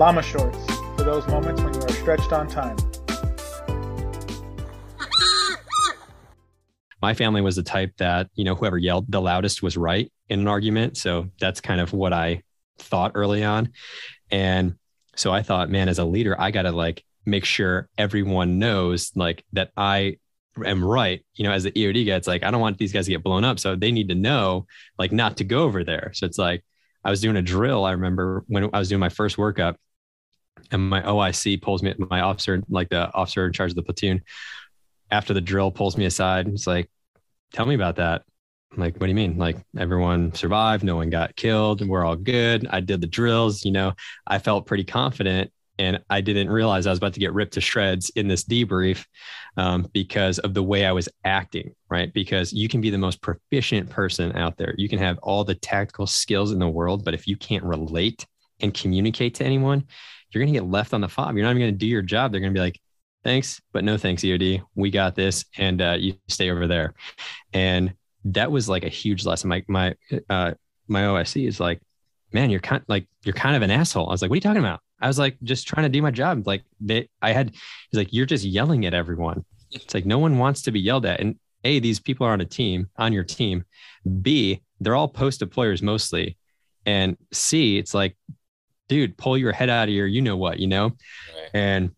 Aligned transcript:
Llama 0.00 0.22
Shorts 0.22 0.56
for 0.96 1.04
those 1.04 1.28
moments 1.28 1.60
when 1.60 1.74
you 1.74 1.80
are 1.82 1.92
stretched 1.92 2.32
on 2.32 2.48
time. 2.48 2.74
My 7.02 7.12
family 7.12 7.42
was 7.42 7.56
the 7.56 7.62
type 7.62 7.92
that, 7.98 8.30
you 8.34 8.44
know, 8.44 8.54
whoever 8.54 8.78
yelled 8.78 9.12
the 9.12 9.20
loudest 9.20 9.62
was 9.62 9.76
right 9.76 10.10
in 10.30 10.40
an 10.40 10.48
argument. 10.48 10.96
So 10.96 11.28
that's 11.38 11.60
kind 11.60 11.82
of 11.82 11.92
what 11.92 12.14
I 12.14 12.44
thought 12.78 13.12
early 13.14 13.44
on. 13.44 13.72
And 14.30 14.76
so 15.16 15.32
I 15.32 15.42
thought, 15.42 15.68
man, 15.68 15.90
as 15.90 15.98
a 15.98 16.04
leader, 16.06 16.34
I 16.40 16.50
got 16.50 16.62
to 16.62 16.72
like 16.72 17.04
make 17.26 17.44
sure 17.44 17.86
everyone 17.98 18.58
knows 18.58 19.12
like 19.14 19.44
that 19.52 19.70
I 19.76 20.16
am 20.64 20.82
right. 20.82 21.22
You 21.34 21.44
know, 21.44 21.52
as 21.52 21.64
the 21.64 21.72
EOD 21.72 22.06
guy, 22.06 22.16
it's 22.16 22.26
like, 22.26 22.42
I 22.42 22.50
don't 22.50 22.62
want 22.62 22.78
these 22.78 22.94
guys 22.94 23.04
to 23.04 23.10
get 23.10 23.22
blown 23.22 23.44
up. 23.44 23.58
So 23.58 23.76
they 23.76 23.92
need 23.92 24.08
to 24.08 24.14
know 24.14 24.66
like 24.98 25.12
not 25.12 25.36
to 25.36 25.44
go 25.44 25.64
over 25.64 25.84
there. 25.84 26.12
So 26.14 26.24
it's 26.24 26.38
like, 26.38 26.64
I 27.04 27.10
was 27.10 27.20
doing 27.20 27.36
a 27.36 27.42
drill. 27.42 27.84
I 27.84 27.92
remember 27.92 28.44
when 28.48 28.70
I 28.72 28.78
was 28.78 28.88
doing 28.88 29.00
my 29.00 29.10
first 29.10 29.36
workup 29.36 29.76
and 30.70 30.88
my 30.88 31.02
OIC 31.02 31.62
pulls 31.62 31.82
me, 31.82 31.94
my 31.98 32.20
officer, 32.20 32.62
like 32.68 32.88
the 32.88 33.12
officer 33.12 33.46
in 33.46 33.52
charge 33.52 33.70
of 33.70 33.76
the 33.76 33.82
platoon, 33.82 34.22
after 35.10 35.34
the 35.34 35.40
drill 35.40 35.70
pulls 35.70 35.96
me 35.96 36.04
aside. 36.04 36.48
It's 36.48 36.66
like, 36.66 36.90
tell 37.52 37.66
me 37.66 37.74
about 37.74 37.96
that. 37.96 38.22
I'm 38.72 38.78
like, 38.78 38.94
what 38.94 39.06
do 39.06 39.08
you 39.08 39.16
mean? 39.16 39.36
Like 39.36 39.56
everyone 39.76 40.32
survived, 40.34 40.84
no 40.84 40.96
one 40.96 41.10
got 41.10 41.34
killed, 41.34 41.86
we're 41.86 42.04
all 42.04 42.16
good. 42.16 42.66
I 42.70 42.80
did 42.80 43.00
the 43.00 43.06
drills, 43.06 43.64
you 43.64 43.72
know, 43.72 43.94
I 44.26 44.38
felt 44.38 44.66
pretty 44.66 44.84
confident. 44.84 45.50
And 45.78 45.98
I 46.10 46.20
didn't 46.20 46.50
realize 46.50 46.86
I 46.86 46.90
was 46.90 46.98
about 46.98 47.14
to 47.14 47.20
get 47.20 47.32
ripped 47.32 47.54
to 47.54 47.60
shreds 47.62 48.10
in 48.10 48.28
this 48.28 48.44
debrief 48.44 49.06
um, 49.56 49.88
because 49.94 50.38
of 50.38 50.52
the 50.52 50.62
way 50.62 50.84
I 50.84 50.92
was 50.92 51.08
acting, 51.24 51.74
right? 51.88 52.12
Because 52.12 52.52
you 52.52 52.68
can 52.68 52.82
be 52.82 52.90
the 52.90 52.98
most 52.98 53.22
proficient 53.22 53.88
person 53.88 54.36
out 54.36 54.58
there. 54.58 54.74
You 54.76 54.90
can 54.90 54.98
have 54.98 55.16
all 55.22 55.42
the 55.42 55.54
tactical 55.54 56.06
skills 56.06 56.52
in 56.52 56.58
the 56.58 56.68
world, 56.68 57.02
but 57.02 57.14
if 57.14 57.26
you 57.26 57.34
can't 57.34 57.64
relate 57.64 58.26
and 58.60 58.74
communicate 58.74 59.36
to 59.36 59.44
anyone, 59.44 59.86
you're 60.30 60.42
going 60.42 60.52
to 60.52 60.58
get 60.60 60.68
left 60.68 60.94
on 60.94 61.00
the 61.00 61.08
fob. 61.08 61.36
You're 61.36 61.44
not 61.44 61.50
even 61.50 61.62
going 61.62 61.74
to 61.74 61.78
do 61.78 61.86
your 61.86 62.02
job. 62.02 62.32
They're 62.32 62.40
going 62.40 62.52
to 62.52 62.58
be 62.58 62.62
like, 62.62 62.80
thanks, 63.24 63.60
but 63.72 63.84
no 63.84 63.96
thanks, 63.96 64.22
EOD. 64.22 64.62
We 64.74 64.90
got 64.90 65.14
this, 65.14 65.44
and 65.56 65.80
uh, 65.82 65.96
you 65.98 66.14
stay 66.28 66.50
over 66.50 66.66
there. 66.66 66.94
And 67.52 67.94
that 68.24 68.50
was 68.50 68.68
like 68.68 68.84
a 68.84 68.88
huge 68.88 69.24
lesson. 69.24 69.48
My 69.48 69.64
my 69.68 69.94
uh, 70.28 70.52
my 70.88 71.02
OIC 71.02 71.46
is 71.46 71.60
like, 71.60 71.80
man, 72.32 72.50
you're 72.50 72.60
kind 72.60 72.82
like 72.88 73.06
you're 73.24 73.34
kind 73.34 73.56
of 73.56 73.62
an 73.62 73.70
asshole. 73.70 74.08
I 74.08 74.12
was 74.12 74.22
like, 74.22 74.30
what 74.30 74.34
are 74.34 74.36
you 74.36 74.42
talking 74.42 74.58
about? 74.58 74.80
I 75.00 75.06
was 75.06 75.18
like, 75.18 75.36
just 75.42 75.66
trying 75.66 75.84
to 75.84 75.88
do 75.88 76.02
my 76.02 76.10
job. 76.10 76.46
Like 76.46 76.62
they, 76.80 77.08
I 77.22 77.32
had, 77.32 77.50
he's 77.50 77.98
like, 77.98 78.12
you're 78.12 78.26
just 78.26 78.44
yelling 78.44 78.84
at 78.86 78.94
everyone. 78.94 79.44
It's 79.70 79.94
like 79.94 80.04
no 80.04 80.18
one 80.18 80.38
wants 80.38 80.62
to 80.62 80.70
be 80.70 80.80
yelled 80.80 81.06
at. 81.06 81.20
And 81.20 81.38
a, 81.64 81.78
these 81.78 82.00
people 82.00 82.26
are 82.26 82.32
on 82.32 82.40
a 82.40 82.46
team 82.46 82.88
on 82.96 83.12
your 83.12 83.24
team. 83.24 83.64
B, 84.20 84.60
they're 84.80 84.94
all 84.94 85.08
post 85.08 85.40
deployers 85.40 85.82
mostly. 85.82 86.36
And 86.86 87.16
C, 87.32 87.78
it's 87.78 87.94
like, 87.94 88.16
dude, 88.90 89.16
pull 89.16 89.38
your 89.38 89.52
head 89.52 89.70
out 89.70 89.88
of 89.88 89.94
your, 89.94 90.08
you 90.08 90.20
know 90.20 90.36
what, 90.36 90.58
you 90.58 90.66
know? 90.66 90.86
Right. 90.86 91.50
And 91.54 91.94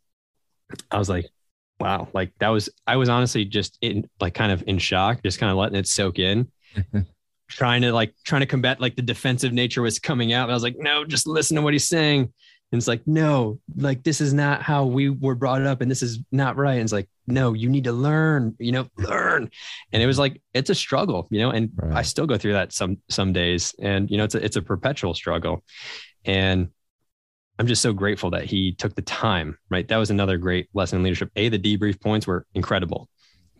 I 0.90 0.98
was 0.98 1.08
like, 1.08 1.26
wow, 1.80 2.06
like 2.12 2.32
that 2.38 2.48
was, 2.48 2.68
I 2.86 2.96
was 2.96 3.08
honestly 3.08 3.46
just 3.46 3.78
in 3.80 4.08
like 4.20 4.34
kind 4.34 4.52
of 4.52 4.62
in 4.66 4.78
shock, 4.78 5.22
just 5.22 5.40
kind 5.40 5.50
of 5.50 5.56
letting 5.56 5.78
it 5.78 5.88
soak 5.88 6.18
in. 6.18 6.52
trying 7.48 7.82
to 7.82 7.92
like 7.92 8.14
trying 8.24 8.40
to 8.40 8.46
combat 8.46 8.80
like 8.80 8.96
the 8.96 9.02
defensive 9.02 9.52
nature 9.52 9.82
was 9.82 9.98
coming 9.98 10.32
out. 10.32 10.44
And 10.44 10.52
I 10.52 10.54
was 10.54 10.62
like, 10.62 10.76
no, 10.78 11.04
just 11.04 11.26
listen 11.26 11.56
to 11.56 11.62
what 11.62 11.72
he's 11.72 11.88
saying. 11.88 12.20
And 12.20 12.78
it's 12.78 12.88
like, 12.88 13.06
no, 13.06 13.58
like 13.76 14.02
this 14.02 14.20
is 14.22 14.32
not 14.32 14.62
how 14.62 14.84
we 14.86 15.10
were 15.10 15.34
brought 15.34 15.62
up 15.62 15.82
and 15.82 15.90
this 15.90 16.02
is 16.02 16.20
not 16.30 16.56
right. 16.56 16.74
And 16.74 16.82
it's 16.82 16.92
like, 16.92 17.08
no, 17.26 17.52
you 17.52 17.68
need 17.68 17.84
to 17.84 17.92
learn, 17.92 18.54
you 18.58 18.72
know, 18.72 18.88
learn. 18.96 19.50
And 19.92 20.02
it 20.02 20.06
was 20.06 20.18
like, 20.18 20.40
it's 20.54 20.70
a 20.70 20.74
struggle, 20.74 21.28
you 21.30 21.40
know, 21.40 21.50
and 21.50 21.70
right. 21.76 21.98
I 21.98 22.02
still 22.02 22.26
go 22.26 22.38
through 22.38 22.54
that 22.54 22.72
some 22.72 22.98
some 23.08 23.32
days. 23.32 23.74
And 23.78 24.10
you 24.10 24.16
know, 24.16 24.24
it's 24.24 24.34
a 24.34 24.44
it's 24.44 24.56
a 24.56 24.62
perpetual 24.62 25.14
struggle. 25.14 25.62
And 26.24 26.68
I'm 27.62 27.68
just 27.68 27.82
so 27.82 27.92
grateful 27.92 28.30
that 28.30 28.44
he 28.44 28.72
took 28.72 28.96
the 28.96 29.02
time, 29.02 29.56
right? 29.70 29.86
That 29.86 29.98
was 29.98 30.10
another 30.10 30.36
great 30.36 30.68
lesson 30.74 30.96
in 30.96 31.04
leadership. 31.04 31.30
A, 31.36 31.48
the 31.48 31.60
debrief 31.60 32.00
points 32.00 32.26
were 32.26 32.44
incredible. 32.54 33.08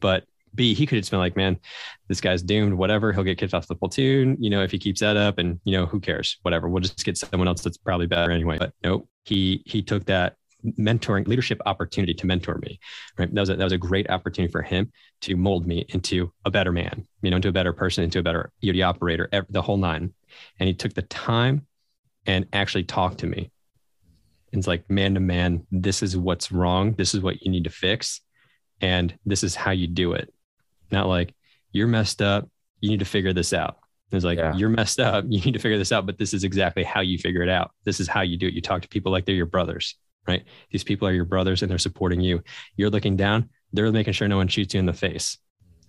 But 0.00 0.25
B, 0.56 0.75
he 0.75 0.87
could 0.87 0.97
have 0.97 1.03
just 1.03 1.12
been 1.12 1.21
like, 1.21 1.37
man, 1.37 1.60
this 2.09 2.21
guy's 2.21 2.43
doomed, 2.43 2.75
whatever. 2.75 3.12
He'll 3.12 3.22
get 3.22 3.38
kicked 3.38 3.54
off 3.54 3.69
the 3.69 3.77
platoon, 3.77 4.38
you 4.41 4.50
know, 4.50 4.60
if 4.65 4.72
he 4.72 4.78
keeps 4.81 4.99
that 4.99 5.16
up 5.16 5.38
and, 5.38 5.60
you 5.62 5.78
know, 5.78 5.87
who 5.87 6.00
cares, 6.00 6.37
whatever. 6.43 6.69
We'll 6.69 6.82
just 6.82 7.04
get 7.04 7.16
someone 7.16 7.47
else 7.47 7.62
that's 7.62 7.77
probably 7.77 8.09
better 8.09 8.32
anyway. 8.32 8.59
But 8.59 8.72
nope, 8.82 9.09
he, 9.25 9.62
he 9.66 9.82
took 9.82 10.04
that 10.06 10.34
mentoring 10.65 11.28
leadership 11.28 11.60
opportunity 11.65 12.12
to 12.15 12.27
mentor 12.27 12.59
me, 12.60 12.81
right? 13.19 13.32
That 13.32 13.41
was 13.41 13.50
a, 13.50 13.54
that 13.54 13.62
was 13.65 13.72
a 13.72 13.78
great 13.78 14.10
opportunity 14.10 14.50
for 14.50 14.62
him 14.62 14.91
to 15.21 15.37
mold 15.37 15.65
me 15.65 15.87
into 15.91 16.32
a 16.44 16.50
better 16.50 16.72
man, 16.72 17.06
you 17.22 17.31
know, 17.31 17.37
into 17.37 17.50
a 17.50 17.53
better 17.53 17.72
person, 17.72 18.03
into 18.03 18.19
a 18.19 18.25
better 18.25 18.50
EOD 18.65 18.84
operator, 18.84 19.28
the 19.48 19.62
whole 19.62 19.77
nine. 19.77 20.12
And 20.59 20.66
he 20.66 20.75
took 20.75 20.93
the 20.93 21.03
time 21.03 21.69
and 22.27 22.47
actually 22.53 22.82
talked 22.82 23.19
to 23.19 23.28
me. 23.28 23.53
It's 24.53 24.67
like 24.67 24.89
man 24.91 25.15
to 25.15 25.21
man, 25.21 25.67
this 25.71 26.03
is 26.03 26.17
what's 26.17 26.53
wrong. 26.53 26.93
This 26.93 27.15
is 27.15 27.21
what 27.21 27.43
you 27.43 27.51
need 27.51 27.65
to 27.65 27.71
fix. 27.71 28.21
And 28.81 29.17
this 29.25 29.43
is 29.43 29.55
how 29.55 29.71
you 29.71 29.87
do 29.87 30.13
it 30.13 30.33
not 30.93 31.09
like 31.09 31.35
you're 31.73 31.89
messed 31.89 32.23
up. 32.23 32.49
You 32.81 32.91
need 32.91 33.01
to 33.01 33.05
figure 33.05 33.33
this 33.33 33.53
out. 33.53 33.79
It's 34.13 34.25
like 34.25 34.39
yeah. 34.39 34.55
you're 34.55 34.69
messed 34.69 35.01
up. 35.01 35.25
You 35.29 35.41
need 35.41 35.55
to 35.55 35.59
figure 35.59 35.79
this 35.79 35.91
out, 35.91 36.05
but 36.05 36.19
this 36.19 36.35
is 36.35 36.45
exactly 36.45 36.85
how 36.85 37.01
you 37.01 37.19
figure 37.19 37.43
it 37.43 37.49
out. 37.49 37.73
This 37.85 37.99
is 37.99 38.07
how 38.07 38.21
you 38.21 38.37
do 38.37 38.47
it. 38.47 38.55
You 38.55 38.61
talk 38.61 38.83
to 38.83 38.89
people 38.89 39.11
like 39.11 39.25
they're 39.25 39.35
your 39.35 39.47
brothers, 39.47 39.97
right? 40.29 40.45
These 40.71 40.84
people 40.84 41.09
are 41.09 41.13
your 41.13 41.25
brothers 41.25 41.63
and 41.63 41.71
they're 41.71 41.79
supporting 41.79 42.21
you. 42.21 42.43
You're 42.77 42.91
looking 42.91 43.17
down, 43.17 43.49
they're 43.73 43.91
making 43.91 44.13
sure 44.13 44.29
no 44.29 44.37
one 44.37 44.49
shoots 44.49 44.75
you 44.75 44.81
in 44.81 44.87
the 44.87 44.93
face. 44.93 45.39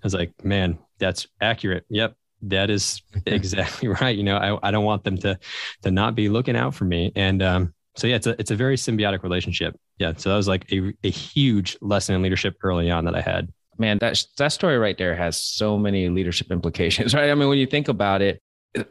I 0.01 0.05
was 0.05 0.13
like, 0.13 0.31
man, 0.43 0.79
that's 0.99 1.27
accurate. 1.41 1.85
Yep. 1.89 2.15
That 2.43 2.69
is 2.69 3.01
exactly 3.25 3.87
right. 4.01 4.15
You 4.15 4.23
know, 4.23 4.37
I, 4.37 4.69
I 4.69 4.71
don't 4.71 4.85
want 4.85 5.03
them 5.03 5.17
to 5.19 5.37
to 5.81 5.91
not 5.91 6.15
be 6.15 6.29
looking 6.29 6.55
out 6.55 6.75
for 6.75 6.85
me. 6.85 7.11
And 7.15 7.43
um, 7.43 7.73
so 7.95 8.07
yeah, 8.07 8.15
it's 8.15 8.27
a 8.27 8.39
it's 8.39 8.51
a 8.51 8.55
very 8.55 8.75
symbiotic 8.75 9.23
relationship. 9.23 9.79
Yeah. 9.99 10.13
So 10.17 10.29
that 10.29 10.35
was 10.35 10.47
like 10.47 10.71
a, 10.71 10.93
a 11.03 11.09
huge 11.09 11.77
lesson 11.81 12.15
in 12.15 12.21
leadership 12.21 12.55
early 12.63 12.89
on 12.89 13.05
that 13.05 13.15
I 13.15 13.21
had 13.21 13.51
man, 13.77 13.97
that 13.99 14.23
that 14.37 14.49
story 14.49 14.77
right 14.77 14.97
there 14.97 15.15
has 15.15 15.41
so 15.41 15.77
many 15.77 16.09
leadership 16.09 16.51
implications, 16.51 17.13
right? 17.15 17.29
I 17.29 17.35
mean, 17.35 17.49
when 17.49 17.57
you 17.57 17.67
think 17.67 17.87
about 17.87 18.21
it, 18.21 18.41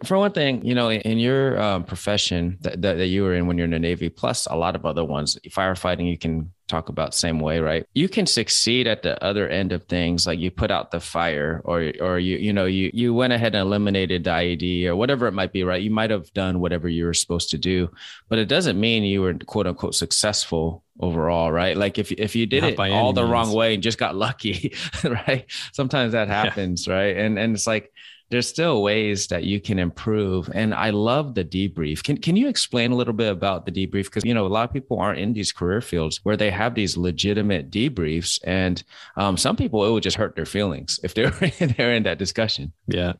for 0.05 0.17
one 0.17 0.31
thing, 0.31 0.65
you 0.65 0.75
know, 0.75 0.91
in 0.91 1.19
your 1.19 1.61
um, 1.61 1.85
profession 1.85 2.57
that, 2.61 2.81
that, 2.83 2.99
that, 2.99 3.09
you 3.09 3.25
were 3.25 3.35
in 3.35 3.49
when 3.49 3.59
you're 3.59 3.65
in 3.65 3.73
the 3.73 3.81
Navy, 3.81 4.09
plus 4.09 4.47
a 4.47 4.55
lot 4.55 4.77
of 4.77 4.87
other 4.87 5.05
ones, 5.05 5.37
firefighting, 5.49 6.09
you 6.09 6.17
can 6.17 6.53
talk 6.73 6.89
about 6.89 7.15
same 7.15 7.39
way, 7.39 7.61
right? 7.61 7.87
You 7.95 8.09
can 8.09 8.27
succeed 8.27 8.87
at 8.87 9.03
the 9.03 9.23
other 9.23 9.49
end 9.49 9.73
of 9.73 9.85
things, 9.85 10.27
like 10.27 10.39
you 10.39 10.51
put 10.51 10.71
out 10.71 10.91
the 10.91 11.01
fire, 11.01 11.61
or 11.65 11.93
or 12.01 12.19
you 12.19 12.39
you 12.39 12.53
know 12.53 12.65
you 12.65 12.91
you 12.95 13.13
went 13.15 13.33
ahead 13.33 13.55
and 13.55 13.63
eliminated 13.63 14.25
the 14.25 14.31
IED 14.31 14.87
or 14.87 14.97
whatever 14.97 15.27
it 15.27 15.33
might 15.33 15.53
be, 15.53 15.65
right? 15.65 15.83
You 15.83 15.91
might 15.91 16.11
have 16.11 16.33
done 16.33 16.61
whatever 16.61 16.89
you 16.89 17.05
were 17.05 17.15
supposed 17.15 17.51
to 17.51 17.59
do, 17.59 17.91
but 18.29 18.39
it 18.39 18.47
doesn't 18.47 18.81
mean 18.81 19.05
you 19.05 19.21
were 19.21 19.35
quote 19.35 19.67
unquote 19.67 19.95
successful 19.95 20.83
overall, 20.99 21.53
right? 21.53 21.77
Like 21.77 21.99
if 21.99 22.11
if 22.13 22.35
you 22.35 22.47
did 22.47 22.63
Not 22.63 22.73
it 22.73 22.93
all 22.93 23.13
the 23.13 23.23
means. 23.23 23.33
wrong 23.33 23.53
way 23.53 23.75
and 23.75 23.83
just 23.83 23.99
got 23.99 24.17
lucky, 24.17 24.75
right? 25.05 25.45
Sometimes 25.73 26.13
that 26.13 26.29
happens, 26.29 26.87
yeah. 26.87 26.95
right? 26.95 27.17
And 27.17 27.39
and 27.39 27.55
it's 27.55 27.67
like 27.67 27.93
there's 28.33 28.49
still 28.49 28.83
ways 28.83 29.27
that 29.27 29.45
you 29.45 29.61
can 29.61 29.79
improve. 29.79 30.51
And 30.55 30.73
I 30.75 30.89
love 30.89 31.35
the 31.35 31.45
debrief. 31.45 32.03
Can 32.03 32.17
can 32.17 32.35
you 32.35 32.49
explain 32.49 32.91
a 32.91 32.97
little 32.97 33.13
bit 33.13 33.31
about 33.31 33.67
the 33.67 33.71
debrief? 33.71 34.05
Because 34.05 34.25
you 34.25 34.33
know 34.33 34.47
a 34.47 34.49
lot 34.49 34.67
of 34.67 34.73
people 34.73 34.99
aren't 34.99 35.19
in 35.19 35.35
these 35.35 35.53
career 35.53 35.83
fields 35.83 36.19
where 36.23 36.37
they 36.37 36.51
have 36.51 36.75
these 36.75 36.97
legitimate 36.97 37.71
debriefs, 37.71 38.41
and 38.45 38.83
um, 39.17 39.37
some 39.37 39.55
people 39.55 39.85
it 39.85 39.93
would 39.93 40.03
just 40.03 40.17
hurt 40.17 40.35
their 40.35 40.47
feelings 40.47 40.99
if 41.05 41.13
they're 41.13 41.31
they're 41.77 41.95
in 41.95 42.05
that 42.05 42.19
discussion. 42.19 42.73
Yeah, 42.87 43.13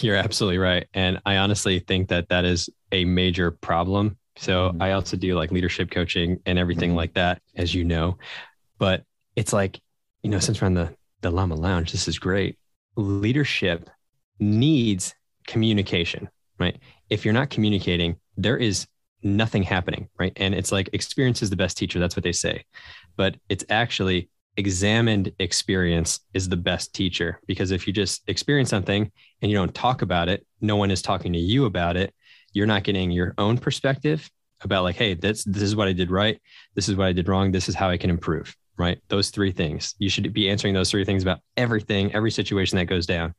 you're 0.00 0.16
absolutely 0.16 0.56
right, 0.56 0.86
and 0.94 1.20
I 1.26 1.36
honestly 1.36 1.80
think 1.80 2.08
that 2.08 2.30
that 2.30 2.46
is 2.46 2.70
a 2.92 3.04
major 3.04 3.50
problem. 3.50 4.16
So 4.36 4.70
mm-hmm. 4.70 4.80
I 4.80 4.92
also 4.92 5.18
do 5.18 5.34
like 5.34 5.52
leadership 5.52 5.90
coaching 5.90 6.40
and 6.46 6.58
everything 6.58 6.90
mm-hmm. 6.90 6.96
like 6.96 7.14
that, 7.14 7.42
as 7.56 7.74
you 7.74 7.84
know. 7.84 8.16
But 8.78 9.04
it's 9.36 9.52
like 9.52 9.82
you 10.22 10.30
know, 10.30 10.38
since 10.38 10.62
we're 10.62 10.66
on 10.66 10.74
the 10.74 10.96
the 11.20 11.30
Llama 11.30 11.56
Lounge, 11.56 11.92
this 11.92 12.08
is 12.08 12.18
great. 12.18 12.58
Leadership 12.96 13.90
needs 14.38 15.14
communication, 15.46 16.28
right? 16.58 16.78
If 17.10 17.24
you're 17.24 17.34
not 17.34 17.50
communicating, 17.50 18.16
there 18.36 18.56
is 18.56 18.86
nothing 19.22 19.62
happening, 19.62 20.08
right? 20.18 20.32
And 20.36 20.54
it's 20.54 20.72
like 20.72 20.90
experience 20.92 21.42
is 21.42 21.50
the 21.50 21.56
best 21.56 21.76
teacher. 21.76 21.98
That's 21.98 22.16
what 22.16 22.24
they 22.24 22.32
say. 22.32 22.64
But 23.16 23.36
it's 23.48 23.64
actually 23.70 24.28
examined 24.56 25.32
experience 25.38 26.20
is 26.32 26.48
the 26.48 26.56
best 26.56 26.94
teacher 26.94 27.40
because 27.46 27.70
if 27.70 27.86
you 27.86 27.92
just 27.92 28.22
experience 28.26 28.70
something 28.70 29.10
and 29.42 29.50
you 29.50 29.56
don't 29.56 29.74
talk 29.74 30.02
about 30.02 30.28
it, 30.28 30.46
no 30.60 30.76
one 30.76 30.90
is 30.90 31.02
talking 31.02 31.32
to 31.32 31.38
you 31.38 31.66
about 31.66 31.96
it. 31.96 32.14
You're 32.52 32.66
not 32.66 32.84
getting 32.84 33.10
your 33.10 33.34
own 33.36 33.58
perspective 33.58 34.30
about 34.62 34.84
like, 34.84 34.96
hey, 34.96 35.14
this 35.14 35.44
this 35.44 35.62
is 35.62 35.76
what 35.76 35.88
I 35.88 35.92
did 35.92 36.10
right. 36.10 36.40
This 36.74 36.88
is 36.88 36.96
what 36.96 37.06
I 37.06 37.12
did 37.12 37.28
wrong. 37.28 37.52
This 37.52 37.68
is 37.68 37.74
how 37.74 37.90
I 37.90 37.98
can 37.98 38.08
improve 38.08 38.56
right? 38.78 38.98
Those 39.08 39.30
three 39.30 39.52
things. 39.52 39.94
You 39.98 40.08
should 40.08 40.32
be 40.32 40.48
answering 40.48 40.74
those 40.74 40.90
three 40.90 41.04
things 41.04 41.22
about 41.22 41.40
everything, 41.56 42.12
every 42.14 42.30
situation 42.30 42.76
that 42.78 42.86
goes 42.86 43.06
down. 43.06 43.34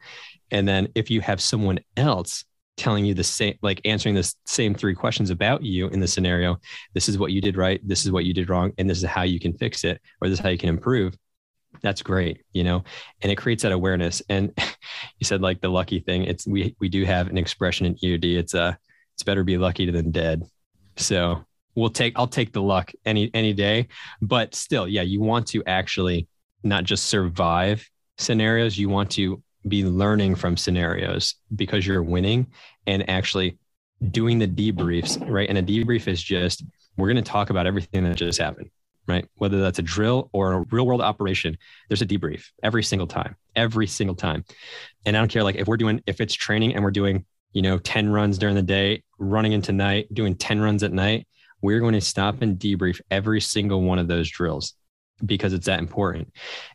And 0.52 0.68
then 0.68 0.88
if 0.96 1.12
you 1.12 1.22
have 1.22 1.42
someone 1.42 1.80
else 1.96 2.46
telling 2.78 3.06
you 3.06 3.14
the 3.14 3.24
same, 3.24 3.58
like 3.62 3.82
answering 3.86 4.16
the 4.16 4.34
same 4.46 4.74
three 4.74 4.96
questions 4.96 5.30
about 5.30 5.64
you 5.64 5.88
in 5.90 6.00
the 6.00 6.08
scenario, 6.08 6.58
this 6.94 7.10
is 7.10 7.18
what 7.18 7.32
you 7.32 7.42
did 7.42 7.58
right, 7.58 7.82
this 7.88 8.06
is 8.06 8.12
what 8.12 8.26
you 8.26 8.34
did 8.34 8.50
wrong, 8.50 8.72
and 8.78 8.90
this 8.90 9.00
is 9.00 9.06
how 9.06 9.24
you 9.24 9.40
can 9.40 9.54
fix 9.54 9.84
it, 9.84 10.00
or 10.22 10.30
this 10.30 10.40
is 10.40 10.44
how 10.44 10.50
you 10.50 10.58
can 10.58 10.70
improve. 10.70 11.18
That's 11.82 12.02
great, 12.02 12.44
you 12.54 12.64
know, 12.64 12.84
and 13.22 13.32
it 13.32 13.36
creates 13.36 13.64
that 13.64 13.72
awareness. 13.72 14.22
And 14.30 14.54
you 15.20 15.26
said 15.26 15.42
like 15.42 15.62
the 15.62 15.70
lucky 15.70 16.00
thing. 16.00 16.24
It's 16.24 16.48
we 16.48 16.76
we 16.80 16.90
do 16.90 17.04
have 17.06 17.28
an 17.28 17.38
expression 17.38 17.86
in 17.86 17.96
EOD. 17.96 18.38
It's 18.38 18.56
uh 18.56 18.76
it's 19.16 19.24
better 19.24 19.44
be 19.44 19.58
lucky 19.58 19.90
than 19.90 20.12
dead. 20.12 20.44
So 20.96 21.44
we'll 21.78 21.92
take 21.92 22.14
I'll 22.18 22.28
take 22.28 22.52
the 22.52 22.62
luck 22.62 22.92
any 23.06 23.32
any 23.34 23.54
day. 23.54 23.88
But 24.22 24.56
still, 24.56 24.88
yeah, 24.88 25.04
you 25.04 25.22
want 25.22 25.48
to 25.50 25.64
actually 25.66 26.28
not 26.64 26.84
just 26.84 27.06
survive 27.06 27.88
scenarios, 28.18 28.78
you 28.78 28.90
want 28.90 29.12
to 29.12 29.42
be 29.66 29.86
learning 29.86 30.36
from 30.36 30.58
scenarios 30.58 31.36
because 31.56 31.86
you're 31.86 32.04
winning 32.04 32.48
and 32.88 33.08
actually 33.10 33.60
doing 34.12 34.40
the 34.40 34.48
debriefs, 34.48 35.24
right? 35.30 35.48
And 35.48 35.58
a 35.58 35.64
debrief 35.64 36.08
is 36.08 36.22
just 36.22 36.64
we're 36.98 37.08
going 37.08 37.24
to 37.24 37.32
talk 37.32 37.52
about 37.52 37.68
everything 37.68 38.04
that 38.06 38.16
just 38.16 38.40
happened, 38.40 38.72
right? 39.08 39.28
Whether 39.36 39.62
that's 39.62 39.78
a 39.78 39.84
drill 39.84 40.32
or 40.34 40.54
a 40.54 40.60
real 40.72 40.88
world 40.88 41.02
operation, 41.02 41.60
there's 41.90 42.02
a 42.02 42.08
debrief 42.08 42.46
every 42.64 42.84
single 42.84 43.08
time, 43.08 43.36
every 43.56 43.86
single 43.86 44.16
time. 44.16 44.46
And 45.06 45.16
I 45.16 45.20
don't 45.20 45.30
care, 45.30 45.44
like 45.44 45.56
if 45.56 45.68
we're 45.68 45.78
doing, 45.78 46.02
if 46.08 46.22
it's 46.22 46.34
training 46.34 46.74
and 46.74 46.84
we're 46.84 46.92
doing, 46.92 47.26
you 47.54 47.62
know, 47.62 47.78
10 47.78 48.10
runs 48.10 48.40
during 48.40 48.56
the 48.56 48.64
day, 48.64 49.04
running 49.20 49.52
into 49.52 49.72
night, 49.72 50.12
doing 50.12 50.36
10 50.36 50.60
runs 50.60 50.82
at 50.82 50.92
night, 50.92 51.28
we're 51.62 51.80
going 51.80 51.94
to 51.94 52.02
stop 52.02 52.42
and 52.42 52.60
debrief 52.60 53.02
every 53.10 53.42
single 53.42 53.82
one 53.82 54.00
of 54.00 54.08
those 54.08 54.30
drills 54.30 54.74
because 55.26 55.54
it's 55.54 55.66
that 55.66 55.80
important. 55.80 56.32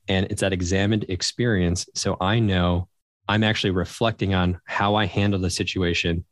And 0.09 0.27
it's 0.31 0.41
that 0.41 0.53
examined 0.53 1.07
experience. 1.09 1.87
So 1.95 2.17
I 2.21 2.41
know 2.41 2.89
I'm 3.29 3.45
actually 3.45 3.71
reflecting 3.71 4.35
on 4.35 4.61
how 4.65 4.97
I 4.97 5.07
handled 5.07 5.43
the 5.43 5.51
situation 5.51 6.25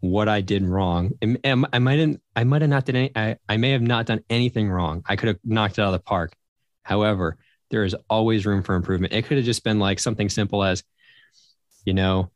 what 0.00 0.28
I 0.28 0.40
did 0.40 0.64
wrong. 0.64 1.10
And, 1.22 1.38
I 1.44 1.78
might 1.78 1.98
have, 1.98 2.16
I 2.36 2.44
might 2.44 2.62
have 2.62 2.70
not 2.70 2.84
done 2.84 2.96
any, 2.96 3.12
I, 3.16 3.36
I 3.48 3.56
may 3.56 3.70
have 3.70 3.82
not 3.82 4.06
done 4.06 4.20
anything 4.30 4.68
wrong. 4.68 5.02
I 5.06 5.16
could 5.16 5.28
have 5.28 5.38
knocked 5.44 5.78
it 5.78 5.82
out 5.82 5.88
of 5.88 5.92
the 5.92 5.98
park. 5.98 6.36
However, 6.82 7.36
there 7.70 7.84
is 7.84 7.96
always 8.08 8.46
room 8.46 8.62
for 8.62 8.74
improvement. 8.74 9.12
It 9.12 9.26
could 9.26 9.36
have 9.36 9.46
just 9.46 9.64
been 9.64 9.78
like 9.78 9.98
something 9.98 10.28
simple 10.28 10.62
as, 10.62 10.82
you 11.84 11.94
know, 11.94 12.30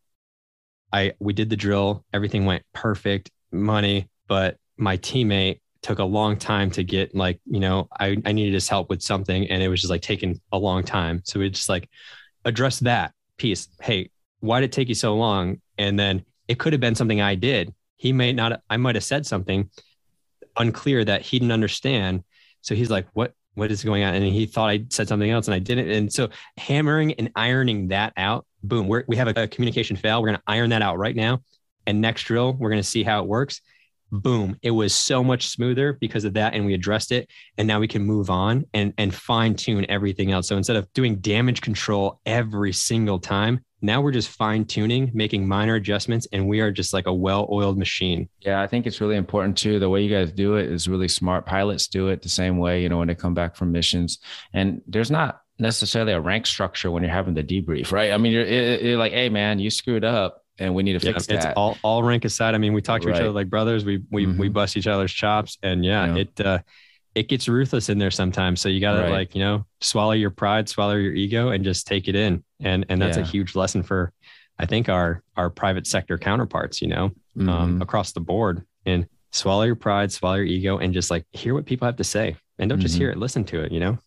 I 0.93 1.13
we 1.21 1.33
did 1.33 1.49
the 1.49 1.57
drill, 1.57 2.05
everything 2.13 2.45
went 2.45 2.65
perfect, 2.73 3.31
money, 3.51 4.11
but 4.29 4.59
my 4.77 4.97
teammate 4.97 5.61
took 5.83 5.99
a 5.99 6.05
long 6.05 6.37
time 6.37 6.71
to 6.71 6.85
get 6.85 7.15
like, 7.15 7.41
you 7.45 7.61
know, 7.61 7.89
I, 7.99 8.17
I 8.25 8.33
needed 8.33 8.55
his 8.55 8.69
help 8.69 8.89
with 8.89 9.03
something 9.03 9.49
and 9.49 9.63
it 9.63 9.69
was 9.69 9.81
just 9.81 9.91
like 9.91 10.03
taking 10.03 10.41
a 10.53 10.59
long 10.59 10.85
time. 10.85 11.23
So 11.25 11.41
we 11.41 11.51
just 11.51 11.69
like 11.69 11.89
address 12.45 12.79
that 12.81 13.13
piece. 13.37 13.69
Hey, 13.81 14.11
why 14.41 14.61
did 14.61 14.67
it 14.67 14.73
take 14.73 14.89
you 14.89 14.95
so 14.95 15.15
long? 15.15 15.61
And 15.79 15.99
then 15.99 16.25
it 16.49 16.59
could 16.59 16.73
have 16.73 16.81
been 16.81 16.95
something 16.95 17.21
I 17.21 17.35
did. 17.35 17.75
He 17.97 18.13
may 18.13 18.33
not, 18.33 18.63
I 18.71 18.77
might 18.77 18.95
have 18.95 19.05
said 19.05 19.27
something 19.27 19.71
unclear 20.57 21.05
that 21.05 21.23
he 21.23 21.39
didn't 21.39 21.53
understand. 21.53 22.25
So 22.61 22.75
he's 22.75 22.91
like, 22.91 23.07
what, 23.13 23.35
what 23.55 23.71
is 23.71 23.85
going 23.85 24.03
on? 24.03 24.15
And 24.15 24.25
he 24.25 24.47
thought 24.47 24.71
I 24.71 24.85
said 24.89 25.09
something 25.09 25.31
else 25.31 25.47
and 25.47 25.55
I 25.55 25.59
didn't. 25.59 25.91
And 25.91 26.13
so 26.13 26.29
hammering 26.57 27.15
and 27.15 27.31
ironing 27.35 27.89
that 27.89 28.13
out, 28.17 28.47
boom, 28.63 28.89
we're, 28.89 29.05
we 29.09 29.17
have 29.17 29.29
a, 29.29 29.43
a 29.43 29.49
communication 29.49 29.97
fail. 29.97 30.23
We're 30.23 30.29
going 30.29 30.39
to 30.39 30.45
iron 30.47 30.71
that 30.71 30.83
out 30.83 30.99
right 30.99 31.17
now. 31.17 31.43
And 31.87 32.01
next 32.01 32.23
drill, 32.25 32.53
we're 32.53 32.71
going 32.71 32.83
to 32.83 32.89
see 32.89 33.03
how 33.03 33.23
it 33.23 33.27
works. 33.27 33.61
Boom. 34.13 34.59
It 34.63 34.71
was 34.71 34.95
so 34.95 35.25
much 35.25 35.49
smoother 35.49 35.95
because 35.95 36.25
of 36.25 36.35
that. 36.35 36.55
And 36.55 36.67
we 36.67 36.75
addressed 36.75 37.13
it. 37.13 37.31
And 37.57 37.67
now 37.67 37.81
we 37.81 37.89
can 37.89 38.05
move 38.05 38.29
on 38.29 38.67
and, 38.75 38.93
and 38.99 39.15
fine 39.15 39.57
tune 39.57 39.87
everything 39.89 40.31
else. 40.31 40.49
So 40.49 40.57
instead 40.57 40.77
of 40.77 40.93
doing 40.93 41.17
damage 41.17 41.63
control 41.63 42.21
every 42.27 42.73
single 42.73 43.19
time, 43.19 43.65
now 43.85 44.01
we're 44.01 44.13
just 44.13 44.29
fine 44.29 44.65
tuning, 44.65 45.11
making 45.13 45.49
minor 45.49 45.75
adjustments, 45.75 46.29
and 46.33 46.47
we 46.47 46.61
are 46.61 46.71
just 46.71 46.93
like 46.93 47.07
a 47.07 47.13
well 47.13 47.49
oiled 47.51 47.77
machine. 47.77 48.29
Yeah, 48.41 48.63
I 48.63 48.69
think 48.69 48.87
it's 48.87 49.01
really 49.01 49.17
important 49.17 49.59
too. 49.59 49.81
The 49.81 49.89
way 49.89 50.03
you 50.03 50.11
guys 50.15 50.31
do 50.31 50.55
it 50.55 50.71
is 50.71 50.87
really 50.87 51.09
smart. 51.09 51.47
Pilots 51.47 51.89
do 51.89 52.07
it 52.09 52.23
the 52.23 52.29
same 52.29 52.59
way, 52.59 52.81
you 52.83 52.89
know, 52.89 52.99
when 52.99 53.09
they 53.09 53.17
come 53.17 53.35
back 53.35 53.57
from 53.57 53.73
missions. 53.73 54.21
And 54.55 54.83
there's 54.87 55.11
not 55.11 55.41
necessarily 55.59 56.13
a 56.13 56.21
rank 56.21 56.47
structure 56.47 56.91
when 56.93 57.03
you're 57.03 57.13
having 57.13 57.35
the 57.35 57.43
debrief, 57.43 57.91
right? 57.91 58.13
I 58.13 58.19
mean, 58.19 58.33
you're, 58.33 58.47
you're 58.47 58.99
like, 58.99 59.13
hey, 59.13 59.29
man, 59.29 59.59
you 59.59 59.71
screwed 59.71 60.05
up 60.05 60.42
and 60.59 60.75
we 60.75 60.83
need 60.83 60.95
to 60.95 61.01
fix 61.01 61.29
yeah, 61.29 61.37
that. 61.37 61.49
It's 61.51 61.57
all, 61.57 61.79
all 61.83 62.03
rank 62.03 62.25
aside. 62.25 62.55
I 62.55 62.59
mean, 62.59 62.73
we 62.73 62.83
talk 62.83 63.03
to 63.03 63.09
right. 63.09 63.17
each 63.17 63.21
other 63.21 63.31
like 63.31 63.49
brothers. 63.49 63.85
We 63.85 64.03
we 64.11 64.27
mm-hmm. 64.27 64.39
we 64.39 64.49
bust 64.49 64.77
each 64.77 64.87
other's 64.87 65.13
chops, 65.13 65.59
and 65.63 65.85
yeah, 65.85 66.15
yeah. 66.15 66.21
it 66.21 66.41
uh, 66.41 66.59
it 67.15 67.29
gets 67.29 67.49
ruthless 67.49 67.89
in 67.89 67.99
there 67.99 68.11
sometimes. 68.11 68.61
So 68.61 68.69
you 68.69 68.81
got 68.81 68.95
to 68.95 69.03
right. 69.03 69.11
like, 69.11 69.35
you 69.35 69.41
know, 69.41 69.67
swallow 69.81 70.13
your 70.13 70.31
pride, 70.31 70.69
swallow 70.69 70.95
your 70.95 71.13
ego 71.13 71.51
and 71.51 71.63
just 71.63 71.87
take 71.87 72.09
it 72.09 72.15
in. 72.15 72.43
And, 72.61 72.87
and 72.89 73.01
that's 73.01 73.19
yeah. 73.19 73.25
a 73.25 73.27
huge 73.27 73.55
lesson 73.55 73.83
for, 73.83 74.13
I 74.59 74.67
think 74.67 74.89
our, 74.89 75.23
our 75.37 75.51
private 75.51 75.87
sector 75.87 76.17
counterparts, 76.17 76.81
you 76.81 76.89
know, 76.89 77.05
um, 77.05 77.13
mm-hmm. 77.37 77.49
um, 77.49 77.83
across 77.83 78.13
the 78.13 78.21
board 78.21 78.65
and 78.87 79.07
swallow 79.31 79.65
your 79.65 79.77
pride, 79.77 80.11
swallow 80.11 80.37
your 80.37 80.47
ego 80.47 80.79
and 80.79 80.95
just 80.95 81.11
like 81.11 81.27
hear 81.33 81.55
what 81.55 81.67
people 81.67 81.87
have 81.87 81.97
to 81.97 82.05
say 82.05 82.37
and 82.59 82.69
don't 82.69 82.79
mm-hmm. 82.79 82.83
just 82.83 82.97
hear 82.97 83.11
it, 83.11 83.19
listen 83.19 83.45
to 83.45 83.63
it, 83.63 83.73
you 83.73 83.81
know? 83.81 83.99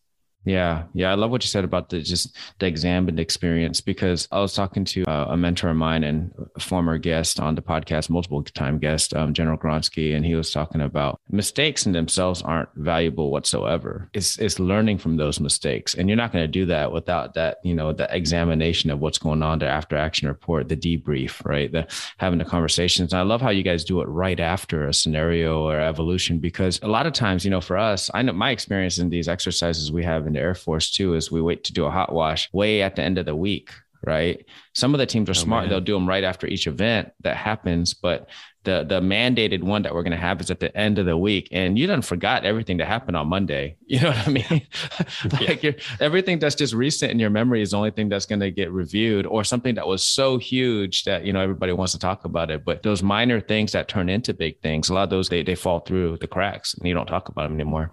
Yeah, 0.45 0.83
yeah, 0.93 1.11
I 1.11 1.15
love 1.15 1.31
what 1.31 1.43
you 1.43 1.47
said 1.47 1.63
about 1.63 1.89
the 1.89 2.01
just 2.01 2.35
the 2.59 2.67
exam 2.67 2.95
examined 2.95 3.19
experience 3.19 3.81
because 3.81 4.27
I 4.31 4.39
was 4.39 4.53
talking 4.53 4.85
to 4.85 5.03
uh, 5.05 5.25
a 5.29 5.37
mentor 5.37 5.69
of 5.69 5.75
mine 5.75 6.03
and 6.03 6.33
a 6.55 6.59
former 6.59 6.97
guest 6.97 7.39
on 7.39 7.55
the 7.55 7.61
podcast, 7.61 8.09
multiple 8.09 8.43
time 8.43 8.77
guest, 8.77 9.13
um, 9.13 9.33
General 9.33 9.57
Gronsky, 9.57 10.15
and 10.15 10.25
he 10.25 10.35
was 10.35 10.51
talking 10.51 10.81
about 10.81 11.19
mistakes 11.29 11.85
in 11.85 11.91
themselves 11.91 12.41
aren't 12.41 12.69
valuable 12.75 13.31
whatsoever. 13.31 14.09
It's 14.13 14.37
it's 14.37 14.59
learning 14.59 14.99
from 14.99 15.17
those 15.17 15.39
mistakes, 15.39 15.95
and 15.95 16.07
you're 16.07 16.15
not 16.15 16.31
going 16.31 16.43
to 16.43 16.59
do 16.59 16.65
that 16.67 16.91
without 16.91 17.33
that 17.33 17.57
you 17.63 17.73
know 17.73 17.91
the 17.91 18.07
examination 18.15 18.91
of 18.91 18.99
what's 18.99 19.17
going 19.17 19.43
on, 19.43 19.59
the 19.59 19.67
after 19.67 19.97
action 19.97 20.27
report, 20.27 20.69
the 20.69 20.77
debrief, 20.77 21.43
right? 21.45 21.71
The 21.71 21.87
having 22.17 22.39
the 22.39 22.45
conversations. 22.45 23.13
And 23.13 23.19
I 23.19 23.23
love 23.23 23.41
how 23.41 23.49
you 23.49 23.63
guys 23.63 23.83
do 23.83 24.01
it 24.01 24.05
right 24.05 24.39
after 24.39 24.87
a 24.87 24.93
scenario 24.93 25.67
or 25.67 25.79
evolution 25.79 26.39
because 26.39 26.79
a 26.81 26.87
lot 26.87 27.07
of 27.07 27.13
times, 27.13 27.43
you 27.43 27.51
know, 27.51 27.61
for 27.61 27.77
us, 27.77 28.11
I 28.13 28.21
know 28.21 28.33
my 28.33 28.51
experience 28.51 28.99
in 28.99 29.09
these 29.09 29.27
exercises 29.27 29.91
we 29.91 30.03
have 30.03 30.27
in 30.27 30.34
the 30.35 30.41
Air 30.41 30.55
Force 30.55 30.91
too 30.91 31.15
is 31.15 31.31
we 31.31 31.41
wait 31.41 31.63
to 31.65 31.73
do 31.73 31.85
a 31.85 31.91
hot 31.91 32.13
wash 32.13 32.51
way 32.53 32.81
at 32.81 32.95
the 32.95 33.01
end 33.01 33.17
of 33.17 33.25
the 33.25 33.35
week, 33.35 33.71
right? 34.03 34.45
Some 34.73 34.93
of 34.93 34.99
the 34.99 35.05
teams 35.05 35.29
are 35.29 35.31
oh, 35.31 35.33
smart; 35.33 35.63
man. 35.63 35.69
they'll 35.69 35.81
do 35.81 35.93
them 35.93 36.07
right 36.07 36.23
after 36.23 36.47
each 36.47 36.67
event 36.67 37.11
that 37.21 37.37
happens, 37.37 37.93
but 37.93 38.29
the 38.65 38.83
the 38.83 38.99
mandated 38.99 39.63
one 39.63 39.83
that 39.83 39.93
we're 39.93 40.03
going 40.03 40.11
to 40.11 40.17
have 40.17 40.41
is 40.41 40.51
at 40.51 40.59
the 40.59 40.75
end 40.75 40.99
of 40.99 41.05
the 41.05 41.17
week 41.17 41.47
and 41.51 41.79
you 41.79 41.87
done 41.87 42.01
forgot 42.01 42.43
everything 42.43 42.77
that 42.77 42.87
happened 42.87 43.15
on 43.15 43.27
monday 43.27 43.77
you 43.85 43.99
know 44.01 44.09
what 44.09 44.27
i 44.27 44.29
mean 44.29 44.43
like 45.39 45.63
yeah. 45.63 45.71
everything 46.01 46.37
that's 46.39 46.55
just 46.55 46.73
recent 46.73 47.11
in 47.11 47.19
your 47.19 47.29
memory 47.29 47.61
is 47.61 47.71
the 47.71 47.77
only 47.77 47.91
thing 47.91 48.09
that's 48.09 48.25
going 48.25 48.39
to 48.39 48.51
get 48.51 48.71
reviewed 48.71 49.25
or 49.25 49.43
something 49.43 49.75
that 49.75 49.87
was 49.87 50.03
so 50.03 50.37
huge 50.37 51.03
that 51.05 51.23
you 51.23 51.31
know 51.31 51.39
everybody 51.39 51.71
wants 51.71 51.93
to 51.93 51.99
talk 51.99 52.25
about 52.25 52.51
it 52.51 52.65
but 52.65 52.83
those 52.83 53.01
minor 53.01 53.39
things 53.39 53.71
that 53.71 53.87
turn 53.87 54.09
into 54.09 54.33
big 54.33 54.59
things 54.61 54.89
a 54.89 54.93
lot 54.93 55.03
of 55.03 55.09
those 55.09 55.29
they, 55.29 55.43
they 55.43 55.55
fall 55.55 55.79
through 55.79 56.17
the 56.17 56.27
cracks 56.27 56.73
and 56.73 56.85
you 56.87 56.93
don't 56.93 57.07
talk 57.07 57.29
about 57.29 57.43
them 57.43 57.53
anymore 57.53 57.91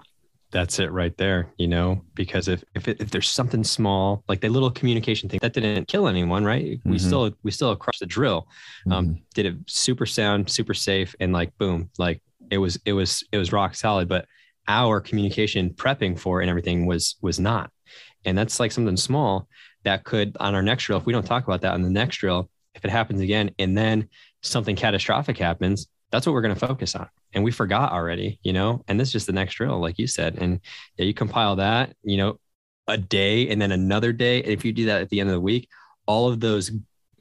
that's 0.52 0.78
it 0.78 0.92
right 0.92 1.16
there 1.16 1.48
you 1.56 1.66
know 1.66 2.00
because 2.14 2.46
if 2.46 2.62
if, 2.74 2.86
it, 2.86 3.00
if 3.00 3.10
there's 3.10 3.28
something 3.28 3.64
small 3.64 4.22
like 4.28 4.40
the 4.40 4.48
little 4.48 4.70
communication 4.70 5.28
thing 5.28 5.40
that 5.42 5.54
didn't 5.54 5.88
kill 5.88 6.06
anyone 6.06 6.44
right 6.44 6.64
mm-hmm. 6.64 6.90
we 6.90 6.98
still 6.98 7.32
we 7.42 7.50
still 7.50 7.74
crushed 7.74 8.00
the 8.00 8.06
drill 8.06 8.46
um 8.90 9.06
mm-hmm. 9.06 9.14
did 9.34 9.46
it 9.46 9.54
super 9.66 10.06
sound 10.06 10.48
super 10.48 10.74
safe 10.74 11.14
and 11.18 11.32
like 11.32 11.56
boom 11.58 11.90
like 11.98 12.22
it 12.50 12.58
was 12.58 12.78
it 12.84 12.92
was 12.92 13.24
it 13.32 13.38
was 13.38 13.50
rock 13.50 13.74
solid 13.74 14.08
but 14.08 14.26
our 14.68 15.00
communication 15.00 15.70
prepping 15.70 16.16
for 16.16 16.40
and 16.40 16.50
everything 16.50 16.86
was 16.86 17.16
was 17.22 17.40
not 17.40 17.70
and 18.24 18.36
that's 18.36 18.60
like 18.60 18.70
something 18.70 18.96
small 18.96 19.48
that 19.84 20.04
could 20.04 20.36
on 20.38 20.54
our 20.54 20.62
next 20.62 20.84
drill 20.84 20.98
if 20.98 21.06
we 21.06 21.12
don't 21.12 21.26
talk 21.26 21.44
about 21.44 21.62
that 21.62 21.72
on 21.72 21.82
the 21.82 21.90
next 21.90 22.18
drill 22.18 22.48
if 22.74 22.84
it 22.84 22.90
happens 22.90 23.20
again 23.20 23.50
and 23.58 23.76
then 23.76 24.06
something 24.42 24.76
catastrophic 24.76 25.38
happens 25.38 25.88
that's 26.12 26.26
what 26.26 26.34
we're 26.34 26.42
going 26.42 26.54
to 26.54 26.66
focus 26.66 26.94
on. 26.94 27.08
And 27.32 27.42
we 27.42 27.50
forgot 27.50 27.92
already 27.92 28.38
you 28.42 28.52
know 28.52 28.84
and 28.86 29.00
this 29.00 29.08
is 29.08 29.12
just 29.12 29.26
the 29.26 29.32
next 29.32 29.54
drill 29.54 29.80
like 29.80 29.98
you 29.98 30.06
said. 30.06 30.36
And 30.38 30.60
yeah 30.96 31.06
you 31.06 31.14
compile 31.14 31.56
that 31.56 31.96
you 32.04 32.16
know 32.16 32.38
a 32.86 32.98
day 32.98 33.48
and 33.48 33.60
then 33.60 33.72
another 33.72 34.12
day. 34.12 34.38
If 34.38 34.64
you 34.64 34.72
do 34.72 34.86
that 34.86 35.00
at 35.02 35.08
the 35.10 35.20
end 35.20 35.28
of 35.28 35.34
the 35.34 35.40
week 35.40 35.68
all 36.06 36.28
of 36.28 36.40
those 36.40 36.70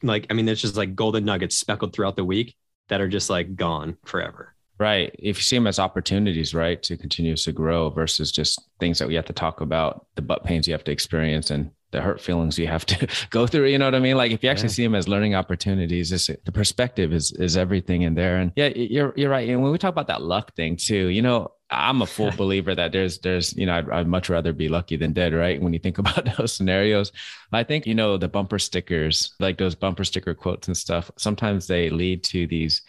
like 0.03 0.25
i 0.29 0.33
mean 0.33 0.45
there's 0.45 0.62
just 0.62 0.75
like 0.75 0.95
golden 0.95 1.24
nuggets 1.24 1.55
speckled 1.55 1.93
throughout 1.93 2.15
the 2.15 2.25
week 2.25 2.55
that 2.91 3.01
are 3.01 3.07
just 3.07 3.29
like 3.29 3.55
gone 3.55 3.98
forever. 4.03 4.53
Right. 4.77 5.15
If 5.17 5.38
you 5.38 5.43
see 5.43 5.55
them 5.55 5.67
as 5.67 5.79
opportunities 5.79 6.53
right 6.53 6.81
to 6.83 6.98
continue 6.98 7.36
to 7.36 7.51
grow 7.51 7.89
versus 7.89 8.31
just 8.31 8.62
things 8.79 9.00
that 9.00 9.07
we 9.07 9.15
have 9.15 9.25
to 9.25 9.33
talk 9.33 9.62
about 9.62 10.07
the 10.15 10.21
butt 10.21 10.43
pains 10.43 10.67
you 10.67 10.74
have 10.74 10.83
to 10.83 10.91
experience 10.91 11.51
and 11.51 11.71
the 11.91 12.01
hurt 12.01 12.21
feelings 12.21 12.57
you 12.57 12.67
have 12.67 12.86
to 12.86 13.07
go 13.29 13.48
through. 13.48 13.67
You 13.67 13.77
know 13.77 13.86
what 13.86 13.95
I 13.95 14.00
mean? 14.00 14.17
Like 14.17 14.31
if 14.31 14.43
you 14.43 14.50
actually 14.50 14.69
yeah. 14.69 14.74
see 14.74 14.83
them 14.83 14.95
as 14.95 15.07
learning 15.07 15.36
opportunities, 15.36 16.10
the 16.10 16.51
perspective 16.51 17.13
is 17.13 17.31
is 17.33 17.57
everything 17.57 18.03
in 18.03 18.15
there. 18.15 18.38
And 18.38 18.51
yeah, 18.55 18.67
you're 18.67 19.13
you're 19.15 19.29
right. 19.29 19.48
And 19.50 19.62
when 19.62 19.71
we 19.71 19.77
talk 19.77 19.91
about 19.91 20.07
that 20.07 20.21
luck 20.21 20.55
thing 20.55 20.75
too, 20.77 21.07
you 21.07 21.21
know, 21.21 21.51
I'm 21.69 22.01
a 22.01 22.05
full 22.05 22.31
believer 22.38 22.75
that 22.75 22.91
there's 22.91 23.19
there's 23.19 23.55
you 23.55 23.65
know 23.65 23.75
I'd, 23.75 23.89
I'd, 23.89 24.07
much 24.07 24.29
rather 24.29 24.53
be 24.53 24.69
lucky 24.69 24.98
than 24.98 25.13
dead, 25.13 25.33
right? 25.33 25.62
When 25.62 25.74
you 25.74 25.79
think 25.79 25.98
about 26.00 26.27
those 26.38 26.53
scenarios, 26.53 27.12
I 27.51 27.63
think 27.63 27.88
you 27.88 27.95
know 27.95 28.17
the 28.17 28.27
bumper 28.27 28.60
stickers, 28.60 29.33
like 29.39 29.57
those 29.57 29.75
bumper 29.75 30.03
sticker 30.03 30.33
quotes 30.33 30.67
and 30.67 30.77
stuff. 30.77 31.12
Sometimes 31.17 31.67
they 31.67 31.89
lead 31.89 32.24
to 32.25 32.48
these 32.48 32.81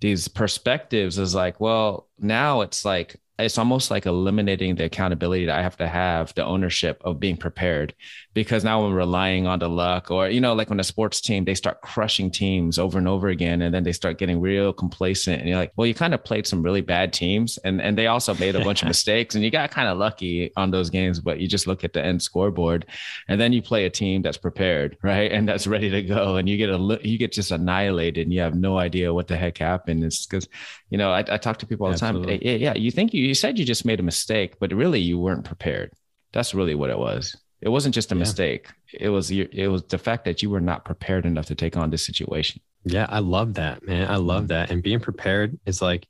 these 0.00 0.28
perspectives 0.28 1.18
as 1.18 1.34
like, 1.34 1.60
well, 1.60 2.08
now 2.18 2.62
it's 2.62 2.84
like 2.84 3.20
it's 3.40 3.58
almost 3.58 3.90
like 3.90 4.06
eliminating 4.06 4.74
the 4.74 4.84
accountability 4.84 5.46
that 5.46 5.58
I 5.58 5.62
have 5.62 5.76
to 5.78 5.88
have, 5.88 6.34
the 6.34 6.44
ownership 6.44 7.00
of 7.04 7.20
being 7.20 7.36
prepared, 7.36 7.94
because 8.34 8.64
now 8.64 8.84
I'm 8.84 8.94
relying 8.94 9.46
on 9.46 9.58
the 9.58 9.68
luck, 9.68 10.10
or 10.10 10.28
you 10.28 10.40
know, 10.40 10.54
like 10.54 10.70
when 10.70 10.80
a 10.80 10.84
sports 10.84 11.20
team 11.20 11.44
they 11.44 11.54
start 11.54 11.80
crushing 11.82 12.30
teams 12.30 12.78
over 12.78 12.98
and 12.98 13.08
over 13.08 13.28
again, 13.28 13.62
and 13.62 13.74
then 13.74 13.82
they 13.82 13.92
start 13.92 14.18
getting 14.18 14.40
real 14.40 14.72
complacent, 14.72 15.40
and 15.40 15.48
you're 15.48 15.58
like, 15.58 15.72
well, 15.76 15.86
you 15.86 15.94
kind 15.94 16.14
of 16.14 16.22
played 16.24 16.46
some 16.46 16.62
really 16.62 16.80
bad 16.80 17.12
teams, 17.12 17.58
and 17.58 17.80
and 17.80 17.98
they 17.98 18.06
also 18.06 18.34
made 18.34 18.54
a 18.56 18.64
bunch 18.64 18.82
of 18.82 18.88
mistakes, 18.88 19.34
and 19.34 19.44
you 19.44 19.50
got 19.50 19.70
kind 19.70 19.88
of 19.88 19.98
lucky 19.98 20.52
on 20.56 20.70
those 20.70 20.90
games, 20.90 21.20
but 21.20 21.40
you 21.40 21.48
just 21.48 21.66
look 21.66 21.84
at 21.84 21.92
the 21.92 22.04
end 22.04 22.22
scoreboard, 22.22 22.86
and 23.28 23.40
then 23.40 23.52
you 23.52 23.62
play 23.62 23.84
a 23.86 23.90
team 23.90 24.22
that's 24.22 24.38
prepared, 24.38 24.96
right, 25.02 25.32
and 25.32 25.48
that's 25.48 25.66
ready 25.66 25.90
to 25.90 26.02
go, 26.02 26.36
and 26.36 26.48
you 26.48 26.56
get 26.56 26.70
a 26.70 27.00
you 27.02 27.18
get 27.18 27.32
just 27.32 27.50
annihilated, 27.50 28.26
and 28.26 28.32
you 28.32 28.40
have 28.40 28.54
no 28.54 28.78
idea 28.78 29.12
what 29.12 29.28
the 29.28 29.36
heck 29.36 29.58
happened. 29.58 30.04
It's 30.04 30.26
because 30.26 30.48
you 30.90 30.98
know 30.98 31.10
I, 31.10 31.20
I 31.20 31.36
talk 31.36 31.58
to 31.58 31.66
people 31.66 31.86
all 31.86 31.92
the 31.92 32.04
Absolutely. 32.04 32.38
time. 32.38 32.46
Yeah, 32.46 32.54
yeah, 32.54 32.74
you 32.74 32.90
think 32.90 33.12
you 33.14 33.29
you 33.30 33.34
said 33.34 33.58
you 33.58 33.64
just 33.64 33.84
made 33.84 34.00
a 34.00 34.02
mistake, 34.02 34.58
but 34.58 34.72
really 34.72 34.98
you 34.98 35.16
weren't 35.16 35.44
prepared. 35.44 35.92
That's 36.32 36.52
really 36.52 36.74
what 36.74 36.90
it 36.90 36.98
was. 36.98 37.36
It 37.60 37.68
wasn't 37.68 37.94
just 37.94 38.10
a 38.10 38.16
yeah. 38.16 38.20
mistake. 38.20 38.66
It 38.92 39.08
was 39.10 39.30
it 39.30 39.68
was 39.68 39.84
the 39.84 39.98
fact 39.98 40.24
that 40.24 40.42
you 40.42 40.50
were 40.50 40.60
not 40.60 40.84
prepared 40.84 41.26
enough 41.26 41.46
to 41.46 41.54
take 41.54 41.76
on 41.76 41.90
this 41.90 42.04
situation. 42.04 42.60
Yeah, 42.84 43.06
I 43.08 43.20
love 43.20 43.54
that, 43.54 43.86
man. 43.86 44.10
I 44.10 44.16
love 44.16 44.48
that. 44.48 44.70
And 44.70 44.82
being 44.82 44.98
prepared 44.98 45.58
is 45.64 45.80
like, 45.80 46.08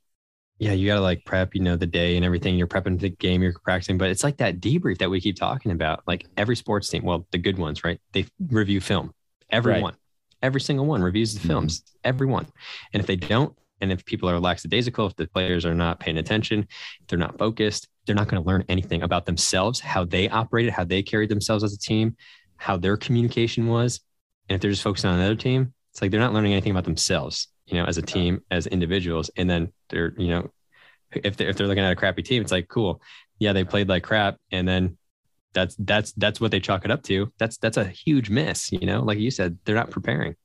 yeah, 0.57 0.71
you 0.71 0.87
gotta 0.87 1.01
like 1.01 1.23
prep, 1.25 1.53
you 1.53 1.61
know, 1.61 1.75
the 1.75 1.85
day 1.85 2.15
and 2.15 2.25
everything. 2.25 2.55
You're 2.55 2.67
prepping 2.67 2.99
the 2.99 3.09
game, 3.09 3.43
you're 3.43 3.53
practicing, 3.63 3.99
but 3.99 4.09
it's 4.09 4.23
like 4.23 4.37
that 4.37 4.59
debrief 4.59 4.97
that 4.97 5.09
we 5.09 5.21
keep 5.21 5.35
talking 5.35 5.71
about. 5.71 6.01
Like 6.07 6.25
every 6.37 6.55
sports 6.55 6.89
team, 6.89 7.03
well, 7.03 7.27
the 7.31 7.37
good 7.37 7.59
ones, 7.59 7.83
right? 7.83 7.99
They 8.13 8.25
review 8.49 8.81
film. 8.81 9.13
Everyone, 9.51 9.83
right. 9.83 9.99
every 10.41 10.61
single 10.61 10.87
one 10.87 11.03
reviews 11.03 11.33
the 11.33 11.39
mm-hmm. 11.39 11.49
films. 11.49 11.81
Mm-hmm. 11.81 11.97
Everyone, 12.05 12.47
and 12.93 13.01
if 13.01 13.05
they 13.05 13.17
don't, 13.17 13.53
and 13.81 13.91
if 13.91 14.05
people 14.05 14.29
are 14.29 14.39
lackadaisical, 14.39 15.07
if 15.07 15.15
the 15.15 15.27
players 15.27 15.65
are 15.65 15.73
not 15.73 15.99
paying 15.99 16.17
attention, 16.17 16.67
if 17.01 17.07
they're 17.07 17.19
not 17.19 17.37
focused, 17.37 17.87
they're 18.05 18.15
not 18.15 18.27
going 18.27 18.41
to 18.41 18.47
learn 18.47 18.63
anything 18.69 19.03
about 19.03 19.25
themselves, 19.25 19.79
how 19.79 20.05
they 20.05 20.29
operated, 20.29 20.73
how 20.73 20.83
they 20.83 21.03
carried 21.03 21.29
themselves 21.29 21.63
as 21.63 21.73
a 21.73 21.77
team, 21.77 22.15
how 22.57 22.77
their 22.77 22.97
communication 22.97 23.67
was. 23.67 23.99
And 24.47 24.55
if 24.55 24.61
they're 24.61 24.71
just 24.71 24.83
focusing 24.83 25.09
on 25.09 25.19
another 25.19 25.35
team, 25.35 25.73
it's 25.91 26.01
like 26.01 26.11
they're 26.11 26.19
not 26.19 26.33
learning 26.33 26.53
anything 26.53 26.71
about 26.71 26.85
themselves, 26.85 27.47
you 27.65 27.75
know, 27.75 27.85
as 27.85 27.97
a 27.97 28.01
team, 28.01 28.41
as 28.49 28.67
individuals. 28.67 29.29
And 29.35 29.49
then 29.49 29.71
they're, 29.89 30.13
you 30.17 30.29
know, 30.29 30.51
if 31.11 31.37
they're, 31.37 31.49
if 31.49 31.57
they're 31.57 31.67
looking 31.67 31.83
at 31.83 31.91
a 31.91 31.95
crappy 31.95 32.23
team, 32.23 32.41
it's 32.41 32.51
like, 32.51 32.67
cool. 32.67 33.01
Yeah, 33.39 33.53
they 33.53 33.63
played 33.63 33.89
like 33.89 34.03
crap. 34.03 34.37
And 34.51 34.67
then 34.67 34.97
that's, 35.53 35.75
that's, 35.79 36.13
that's 36.13 36.39
what 36.39 36.51
they 36.51 36.59
chalk 36.59 36.85
it 36.85 36.91
up 36.91 37.03
to. 37.03 37.31
That's, 37.37 37.57
that's 37.57 37.77
a 37.77 37.85
huge 37.85 38.29
miss, 38.29 38.71
you 38.71 38.85
know, 38.85 39.01
like 39.01 39.19
you 39.19 39.31
said, 39.31 39.57
they're 39.65 39.75
not 39.75 39.89
preparing. 39.89 40.35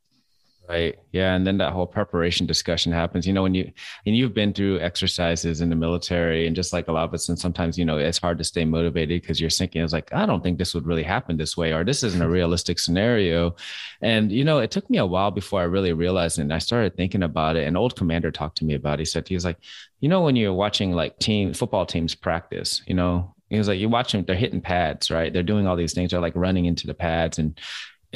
Right. 0.69 0.99
Yeah. 1.13 1.37
And 1.37 1.47
then 1.47 1.59
that 1.59 1.73
whole 1.73 1.87
preparation 1.87 2.45
discussion 2.45 2.91
happens. 2.91 3.25
You 3.25 3.33
know, 3.33 3.45
when 3.45 3.55
you 3.55 3.71
and 4.05 4.17
you've 4.17 4.35
been 4.35 4.53
through 4.53 4.81
exercises 4.81 5.61
in 5.61 5.71
the 5.71 5.77
military 5.77 6.49
and 6.49 6.57
just 6.57 6.73
like 6.73 6.89
a 6.89 6.93
lot 6.93 7.05
of 7.05 7.15
us, 7.15 7.29
and 7.29 7.39
sometimes, 7.39 7.79
you 7.79 7.85
know, 7.85 7.99
it's 7.99 8.19
hard 8.19 8.37
to 8.39 8.45
stay 8.45 8.65
motivated 8.65 9.23
because 9.23 9.41
you're 9.41 9.49
thinking 9.49 9.83
it's 9.83 9.93
like, 9.93 10.13
I 10.13 10.27
don't 10.27 10.43
think 10.43 10.59
this 10.59 10.75
would 10.75 10.85
really 10.85 11.05
happen 11.05 11.37
this 11.37 11.57
way, 11.57 11.73
or 11.73 11.85
this 11.85 12.03
isn't 12.03 12.21
a 12.21 12.29
realistic 12.37 12.81
scenario. 12.81 13.55
And, 14.03 14.33
you 14.33 14.43
know, 14.43 14.59
it 14.59 14.73
took 14.73 14.91
me 14.91 14.99
a 14.99 15.07
while 15.07 15.31
before 15.31 15.61
I 15.61 15.65
really 15.65 15.93
realized 15.93 16.41
it. 16.41 16.43
And 16.43 16.53
I 16.53 16.59
started 16.59 16.97
thinking 16.97 17.23
about 17.23 17.55
it. 17.55 17.69
An 17.69 17.77
old 17.77 17.95
commander 17.95 18.33
talked 18.33 18.59
to 18.59 18.65
me 18.65 18.75
about 18.75 18.95
it. 18.95 19.03
He 19.03 19.05
said, 19.05 19.29
he 19.29 19.35
was 19.35 19.45
like, 19.45 19.59
you 20.01 20.09
know, 20.09 20.23
when 20.23 20.35
you're 20.35 20.53
watching 20.53 20.91
like 20.93 21.21
team 21.21 21.55
football 21.55 21.87
teams 21.87 22.17
practice, 22.17 22.83
you 22.89 22.95
know, 22.95 23.37
he 23.51 23.59
was 23.59 23.69
like, 23.69 23.79
you 23.79 23.89
watch 23.89 24.11
them, 24.11 24.25
they're 24.25 24.35
hitting 24.35 24.61
pads, 24.61 25.13
right? 25.13 25.33
They're 25.33 25.45
doing 25.45 25.69
all 25.69 25.77
these 25.77 25.95
things. 25.95 26.11
They're 26.11 26.21
like 26.21 26.35
running 26.35 26.65
into 26.65 26.89
the 26.89 26.95
pads 26.95 27.39
and 27.39 27.57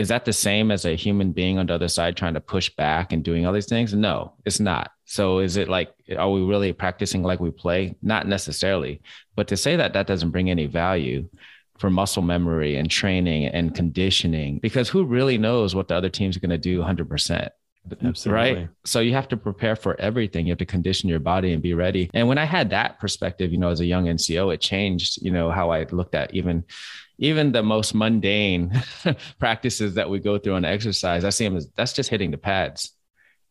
is 0.00 0.09
that 0.09 0.25
the 0.25 0.33
same 0.33 0.71
as 0.71 0.87
a 0.87 0.97
human 0.97 1.30
being 1.30 1.59
on 1.59 1.66
the 1.66 1.75
other 1.75 1.87
side 1.87 2.16
trying 2.16 2.33
to 2.33 2.40
push 2.40 2.71
back 2.71 3.12
and 3.12 3.23
doing 3.23 3.45
all 3.45 3.52
these 3.52 3.66
things? 3.66 3.92
No, 3.92 4.33
it's 4.47 4.59
not. 4.59 4.92
So 5.04 5.40
is 5.40 5.59
it 5.59 5.69
like, 5.69 5.92
are 6.16 6.30
we 6.30 6.40
really 6.40 6.73
practicing 6.73 7.23
like 7.23 7.38
we 7.38 7.50
play? 7.50 7.97
Not 8.00 8.26
necessarily. 8.26 9.02
But 9.37 9.49
to 9.49 9.59
say 9.59 9.76
that 9.76 9.92
that 9.92 10.07
doesn't 10.07 10.30
bring 10.30 10.49
any 10.49 10.64
value 10.64 11.28
for 11.78 11.90
muscle 11.90 12.23
memory 12.23 12.76
and 12.76 12.90
training 12.90 13.49
and 13.49 13.75
conditioning, 13.75 14.59
because 14.61 14.88
who 14.88 15.04
really 15.04 15.37
knows 15.37 15.75
what 15.75 15.88
the 15.88 15.97
other 15.97 16.09
team's 16.09 16.38
going 16.38 16.49
to 16.49 16.57
do 16.57 16.80
100%? 16.80 17.50
Absolutely. 18.02 18.54
Right. 18.54 18.68
So 18.85 19.00
you 19.00 19.12
have 19.12 19.28
to 19.28 19.37
prepare 19.37 19.76
for 19.76 19.99
everything. 20.00 20.47
You 20.47 20.52
have 20.52 20.59
to 20.59 20.66
condition 20.66 21.09
your 21.09 21.20
body 21.20 21.52
and 21.52 21.62
be 21.62 21.75
ready. 21.75 22.11
And 22.14 22.28
when 22.28 22.38
I 22.38 22.44
had 22.44 22.70
that 22.70 23.00
perspective, 23.00 23.52
you 23.52 23.59
know, 23.59 23.68
as 23.68 23.80
a 23.80 23.87
young 23.87 24.06
NCO, 24.06 24.52
it 24.54 24.61
changed, 24.61 25.23
you 25.23 25.30
know, 25.30 25.50
how 25.50 25.70
I 25.70 25.85
looked 25.90 26.14
at 26.14 26.35
even 26.35 26.64
even 27.18 27.52
the 27.52 27.62
most 27.62 27.94
mundane 27.94 28.73
practices 29.38 29.94
that 29.94 30.09
we 30.09 30.18
go 30.18 30.38
through 30.38 30.54
on 30.54 30.64
exercise, 30.64 31.23
I 31.23 31.30
see 31.30 31.44
them 31.44 31.56
as 31.56 31.68
that's 31.76 31.92
just 31.92 32.09
hitting 32.09 32.30
the 32.30 32.38
pads. 32.38 32.92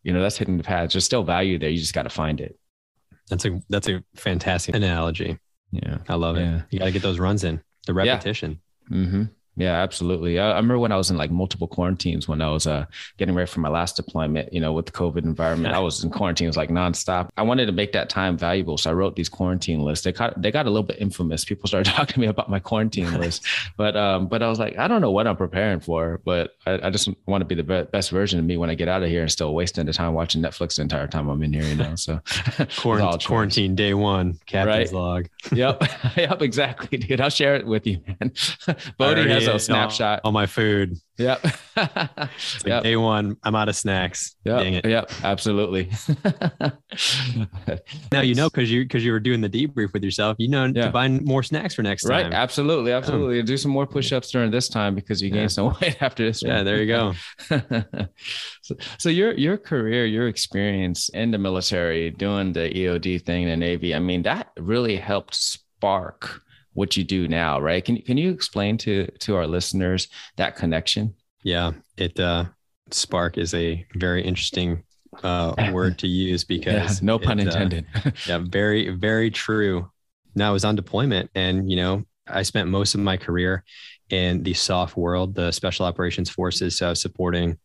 You 0.04 0.14
know, 0.14 0.22
that's 0.22 0.38
hitting 0.38 0.58
the 0.58 0.64
pads. 0.64 0.94
There's 0.94 1.06
still 1.06 1.24
value 1.24 1.60
there. 1.60 1.70
You 1.70 1.78
just 1.78 1.94
got 1.94 2.04
to 2.04 2.10
find 2.10 2.42
it. 2.42 2.58
That's 3.30 3.46
a 3.46 3.62
that's 3.70 3.88
a 3.88 4.04
fantastic 4.16 4.76
analogy. 4.76 5.38
Yeah, 5.72 6.00
I 6.08 6.16
love 6.16 6.38
it. 6.38 6.64
You 6.72 6.80
got 6.80 6.86
to 6.86 6.92
get 6.92 7.04
those 7.04 7.20
runs 7.20 7.44
in, 7.44 7.62
the 7.86 7.94
repetition. 7.94 8.60
Yeah. 8.90 8.98
Mm-hmm. 8.98 9.24
Yeah, 9.60 9.74
absolutely. 9.74 10.40
I, 10.40 10.52
I, 10.52 10.56
remember 10.56 10.80
when 10.80 10.94
I 10.94 10.96
was 10.96 11.12
in 11.12 11.18
like 11.18 11.32
multiple 11.32 11.68
quarantines 11.68 12.30
when 12.30 12.42
I 12.42 12.50
was 12.50 12.66
uh, 12.66 12.86
getting 13.18 13.36
ready 13.36 13.52
for 13.52 13.60
my 13.60 13.68
last 13.68 13.98
deployment, 13.98 14.54
you 14.54 14.62
know, 14.62 14.72
with 14.72 14.86
the 14.86 14.94
COVID 14.94 15.26
environment, 15.26 15.76
I 15.76 15.80
was 15.80 16.02
in 16.02 16.10
quarantines 16.10 16.56
like 16.56 16.70
nonstop. 16.70 17.28
I 17.36 17.42
wanted 17.42 17.66
to 17.66 17.74
make 17.74 17.92
that 17.92 18.10
time 18.10 18.38
valuable. 18.38 18.78
So 18.78 18.90
I 18.90 18.94
wrote 18.94 19.18
these 19.18 19.28
quarantine 19.28 19.82
lists. 19.82 20.06
They 20.06 20.14
got, 20.14 20.42
they 20.42 20.50
got 20.50 20.66
a 20.66 20.70
little 20.70 20.84
bit 20.84 20.96
infamous. 21.02 21.44
People 21.44 21.68
started 21.68 21.92
talking 21.94 22.14
to 22.14 22.20
me 22.22 22.28
about 22.28 22.50
my 22.50 22.60
quarantine 22.60 23.20
list, 23.20 23.46
but, 23.78 23.98
um, 23.98 24.28
but 24.30 24.42
I 24.42 24.48
was 24.48 24.60
like, 24.60 24.78
I 24.78 24.88
don't 24.88 25.02
know 25.02 25.12
what 25.12 25.28
I'm 25.28 25.36
preparing 25.36 25.82
for, 25.82 26.22
but 26.24 26.52
I, 26.66 26.80
I 26.84 26.90
just 26.90 27.10
want 27.26 27.42
to 27.42 27.46
be 27.46 27.56
the 27.56 27.86
best 27.92 28.12
version 28.12 28.40
of 28.40 28.46
me 28.46 28.56
when 28.56 28.70
I 28.70 28.76
get 28.76 28.88
out 28.88 29.04
of 29.04 29.10
here 29.10 29.24
and 29.24 29.32
still 29.32 29.54
wasting 29.54 29.86
the 29.86 29.94
time 29.94 30.14
watching 30.14 30.42
Netflix 30.42 30.78
the 30.78 30.84
entire 30.84 31.08
time 31.08 31.28
I'm 31.28 31.44
in 31.44 31.52
here, 31.52 31.64
you 31.64 31.76
know? 31.76 31.96
So 31.96 32.22
quarantine, 32.78 33.28
quarantine 33.28 33.76
day 33.76 33.94
one, 33.94 34.40
captain's 34.46 34.94
right? 34.94 34.98
log. 34.98 35.30
yep. 35.52 35.84
yep. 36.16 36.42
Exactly. 36.42 36.98
Dude. 36.98 37.20
I'll 37.20 37.30
share 37.30 37.56
it 37.56 37.66
with 37.66 37.86
you, 37.86 38.00
man. 38.08 38.32
Bodie 38.98 39.28
has 39.28 39.49
a 39.56 39.60
snapshot. 39.60 40.22
All 40.24 40.32
my 40.32 40.46
food. 40.46 40.98
Yep. 41.18 41.44
like 41.76 42.30
yep. 42.66 42.84
Day 42.84 42.96
one, 42.96 43.36
I'm 43.44 43.54
out 43.54 43.68
of 43.68 43.76
snacks. 43.76 44.36
Yep. 44.46 44.86
Yep. 44.86 45.12
Absolutely. 45.24 45.92
now 48.12 48.22
you 48.22 48.36
know 48.36 48.50
because 48.50 48.72
you 48.72 48.84
because 48.84 49.04
you 49.04 49.12
were 49.12 49.20
doing 49.20 49.42
the 49.42 49.50
debrief 49.50 49.92
with 49.92 50.04
yourself. 50.04 50.38
You 50.40 50.48
know 50.48 50.66
yeah. 50.66 50.86
to 50.86 50.92
buy 50.92 51.08
more 51.10 51.44
snacks 51.44 51.76
for 51.76 51.84
next 51.84 52.04
time. 52.04 52.26
Right. 52.26 52.34
Absolutely. 52.34 52.94
Oh. 52.94 52.98
Absolutely. 52.98 53.44
Do 53.44 53.58
some 53.58 53.72
more 53.72 53.86
push-ups 53.86 54.32
during 54.32 54.50
this 54.50 54.70
time 54.70 54.96
because 54.96 55.22
you 55.22 55.30
gained 55.30 55.42
yeah. 55.42 55.48
some 55.48 55.76
weight 55.82 56.02
after 56.02 56.26
this. 56.26 56.42
Yeah. 56.42 56.58
One. 56.58 56.66
There 56.66 56.82
you 56.82 56.88
go. 56.88 57.14
so, 58.62 58.76
so 58.98 59.10
your 59.10 59.34
your 59.34 59.58
career, 59.58 60.06
your 60.06 60.28
experience 60.28 61.10
in 61.10 61.32
the 61.32 61.38
military, 61.38 62.12
doing 62.12 62.54
the 62.54 62.70
EOD 62.70 63.26
thing 63.26 63.44
in 63.44 63.50
the 63.50 63.58
Navy. 63.58 63.94
I 63.94 64.00
mean, 64.00 64.24
that 64.24 64.52
really 64.58 64.96
helped 64.96 65.36
spark 65.36 66.42
what 66.80 66.96
you 66.96 67.04
do 67.04 67.28
now, 67.28 67.60
right? 67.60 67.84
Can 67.84 68.02
can 68.02 68.18
you 68.18 68.32
explain 68.32 68.78
to 68.80 69.06
to 69.20 69.36
our 69.36 69.46
listeners 69.46 70.08
that 70.38 70.56
connection? 70.56 71.14
Yeah, 71.44 71.74
it 71.98 72.18
uh, 72.18 72.46
spark 72.90 73.38
is 73.38 73.54
a 73.54 73.86
very 73.96 74.24
interesting 74.24 74.84
uh, 75.22 75.72
word 75.74 76.00
to 76.00 76.08
use 76.08 76.44
because 76.56 77.02
yeah, 77.02 77.06
no 77.06 77.20
pun 77.20 77.40
it, 77.40 77.48
uh, 77.48 77.52
intended. 77.52 77.86
Uh, 77.94 78.12
yeah, 78.28 78.38
very 78.40 78.90
very 78.92 79.30
true. 79.30 79.92
Now 80.36 80.50
I 80.50 80.54
was 80.54 80.64
on 80.64 80.76
deployment, 80.78 81.30
and 81.36 81.70
you 81.70 81.76
know 81.76 82.06
I 82.26 82.44
spent 82.44 82.70
most 82.70 82.96
of 82.96 83.02
my 83.02 83.18
career 83.18 83.66
in 84.10 84.42
the 84.44 84.54
SOF 84.54 84.96
world, 84.96 85.36
the 85.36 85.52
Special 85.52 85.86
Operations 85.86 86.30
Forces. 86.30 86.78
So 86.78 86.94
supporting 86.94 87.58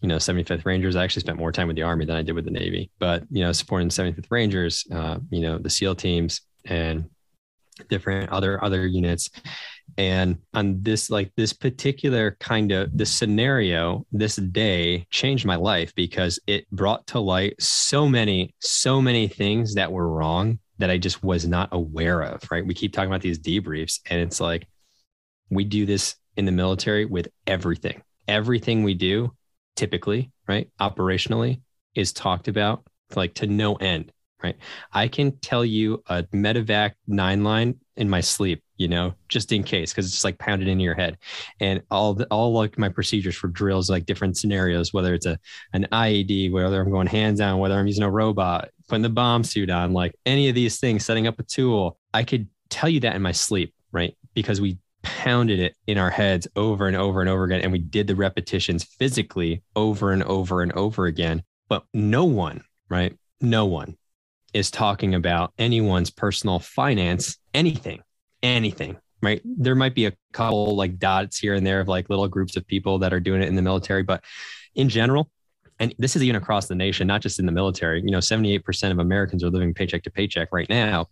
you 0.00 0.08
know 0.08 0.16
75th 0.16 0.64
Rangers. 0.64 0.96
I 0.96 1.04
actually 1.04 1.20
spent 1.20 1.38
more 1.38 1.52
time 1.52 1.66
with 1.66 1.76
the 1.76 1.82
Army 1.82 2.06
than 2.06 2.16
I 2.16 2.22
did 2.22 2.34
with 2.34 2.46
the 2.46 2.50
Navy, 2.50 2.90
but 2.98 3.24
you 3.30 3.44
know 3.44 3.52
supporting 3.52 3.90
75th 3.90 4.30
Rangers, 4.30 4.86
uh, 4.90 5.18
you 5.30 5.42
know 5.42 5.58
the 5.58 5.68
SEAL 5.68 5.96
teams 5.96 6.40
and 6.64 7.10
different 7.88 8.30
other 8.30 8.62
other 8.62 8.86
units. 8.86 9.30
And 9.98 10.38
on 10.54 10.82
this 10.82 11.10
like 11.10 11.32
this 11.36 11.52
particular 11.52 12.36
kind 12.40 12.72
of 12.72 12.96
this 12.96 13.10
scenario 13.10 14.06
this 14.12 14.36
day 14.36 15.06
changed 15.10 15.44
my 15.44 15.56
life 15.56 15.94
because 15.94 16.38
it 16.46 16.70
brought 16.70 17.06
to 17.08 17.20
light 17.20 17.60
so 17.60 18.08
many 18.08 18.54
so 18.60 19.02
many 19.02 19.28
things 19.28 19.74
that 19.74 19.92
were 19.92 20.08
wrong 20.08 20.58
that 20.78 20.88
i 20.88 20.96
just 20.96 21.22
was 21.22 21.46
not 21.46 21.68
aware 21.72 22.22
of 22.22 22.42
right? 22.50 22.66
We 22.66 22.74
keep 22.74 22.92
talking 22.92 23.10
about 23.10 23.20
these 23.20 23.38
debriefs 23.38 24.00
and 24.08 24.20
it's 24.20 24.40
like 24.40 24.66
we 25.50 25.64
do 25.64 25.84
this 25.84 26.16
in 26.36 26.46
the 26.46 26.52
military 26.52 27.04
with 27.04 27.28
everything. 27.46 28.02
Everything 28.26 28.82
we 28.82 28.94
do 28.94 29.32
typically 29.76 30.30
right 30.48 30.70
operationally 30.80 31.60
is 31.94 32.12
talked 32.12 32.48
about 32.48 32.84
like 33.14 33.34
to 33.34 33.46
no 33.46 33.74
end 33.76 34.12
right? 34.42 34.56
I 34.92 35.08
can 35.08 35.36
tell 35.38 35.64
you 35.64 36.02
a 36.06 36.24
medevac 36.24 36.92
nine 37.06 37.44
line 37.44 37.76
in 37.96 38.08
my 38.08 38.20
sleep, 38.20 38.62
you 38.76 38.88
know, 38.88 39.14
just 39.28 39.52
in 39.52 39.62
case, 39.62 39.92
because 39.92 40.06
it's 40.06 40.24
like 40.24 40.38
pounded 40.38 40.68
into 40.68 40.84
your 40.84 40.94
head. 40.94 41.18
And 41.60 41.82
all 41.90 42.14
the, 42.14 42.26
all 42.26 42.52
like 42.52 42.78
my 42.78 42.88
procedures 42.88 43.36
for 43.36 43.48
drills, 43.48 43.90
like 43.90 44.06
different 44.06 44.36
scenarios, 44.36 44.92
whether 44.92 45.14
it's 45.14 45.26
a 45.26 45.38
an 45.72 45.86
IED, 45.92 46.52
whether 46.52 46.80
I'm 46.80 46.90
going 46.90 47.06
hands 47.06 47.38
down, 47.38 47.58
whether 47.58 47.78
I'm 47.78 47.86
using 47.86 48.04
a 48.04 48.10
robot, 48.10 48.70
putting 48.88 49.02
the 49.02 49.08
bomb 49.08 49.44
suit 49.44 49.70
on, 49.70 49.92
like 49.92 50.14
any 50.26 50.48
of 50.48 50.54
these 50.54 50.80
things, 50.80 51.04
setting 51.04 51.26
up 51.26 51.38
a 51.38 51.44
tool, 51.44 51.98
I 52.14 52.24
could 52.24 52.48
tell 52.70 52.88
you 52.88 53.00
that 53.00 53.16
in 53.16 53.22
my 53.22 53.32
sleep, 53.32 53.74
right? 53.92 54.16
Because 54.34 54.60
we 54.60 54.78
pounded 55.02 55.60
it 55.60 55.76
in 55.86 55.98
our 55.98 56.10
heads 56.10 56.46
over 56.56 56.86
and 56.86 56.96
over 56.96 57.20
and 57.20 57.28
over 57.28 57.44
again. 57.44 57.60
And 57.60 57.72
we 57.72 57.78
did 57.78 58.06
the 58.06 58.16
repetitions 58.16 58.84
physically 58.84 59.62
over 59.76 60.12
and 60.12 60.22
over 60.22 60.62
and 60.62 60.72
over 60.72 61.06
again. 61.06 61.42
But 61.68 61.84
no 61.92 62.24
one, 62.24 62.64
right? 62.88 63.16
No 63.40 63.66
one 63.66 63.96
is 64.52 64.70
talking 64.70 65.14
about 65.14 65.52
anyone's 65.58 66.10
personal 66.10 66.58
finance, 66.58 67.38
anything, 67.54 68.02
anything, 68.42 68.96
right? 69.22 69.40
There 69.44 69.74
might 69.74 69.94
be 69.94 70.06
a 70.06 70.12
couple 70.32 70.76
like 70.76 70.98
dots 70.98 71.38
here 71.38 71.54
and 71.54 71.66
there 71.66 71.80
of 71.80 71.88
like 71.88 72.10
little 72.10 72.28
groups 72.28 72.56
of 72.56 72.66
people 72.66 72.98
that 73.00 73.12
are 73.12 73.20
doing 73.20 73.42
it 73.42 73.48
in 73.48 73.56
the 73.56 73.62
military, 73.62 74.02
but 74.02 74.22
in 74.74 74.88
general, 74.88 75.30
and 75.78 75.94
this 75.98 76.14
is 76.14 76.22
even 76.22 76.36
across 76.36 76.68
the 76.68 76.74
nation, 76.74 77.06
not 77.06 77.22
just 77.22 77.40
in 77.40 77.46
the 77.46 77.52
military. 77.52 78.02
You 78.02 78.10
know, 78.10 78.18
78% 78.18 78.92
of 78.92 78.98
Americans 78.98 79.42
are 79.42 79.50
living 79.50 79.74
paycheck 79.74 80.02
to 80.04 80.10
paycheck 80.10 80.48
right 80.52 80.68
now. 80.68 81.08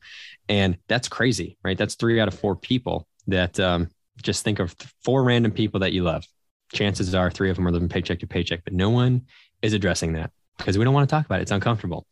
And 0.48 0.76
that's 0.86 1.08
crazy, 1.08 1.56
right? 1.64 1.76
That's 1.76 1.96
three 1.96 2.20
out 2.20 2.28
of 2.28 2.38
four 2.38 2.54
people 2.54 3.08
that 3.26 3.58
um, 3.58 3.88
just 4.22 4.44
think 4.44 4.60
of 4.60 4.76
four 5.02 5.24
random 5.24 5.50
people 5.50 5.80
that 5.80 5.92
you 5.92 6.04
love. 6.04 6.24
Chances 6.72 7.14
are 7.14 7.30
three 7.30 7.50
of 7.50 7.56
them 7.56 7.66
are 7.66 7.72
living 7.72 7.88
paycheck 7.88 8.20
to 8.20 8.28
paycheck, 8.28 8.62
but 8.62 8.72
no 8.72 8.90
one 8.90 9.22
is 9.60 9.72
addressing 9.72 10.12
that 10.12 10.30
because 10.60 10.78
we 10.78 10.84
don't 10.84 10.94
want 10.94 11.08
to 11.08 11.14
talk 11.14 11.26
about 11.26 11.40
it. 11.40 11.42
It's 11.42 11.50
uncomfortable. 11.50 12.06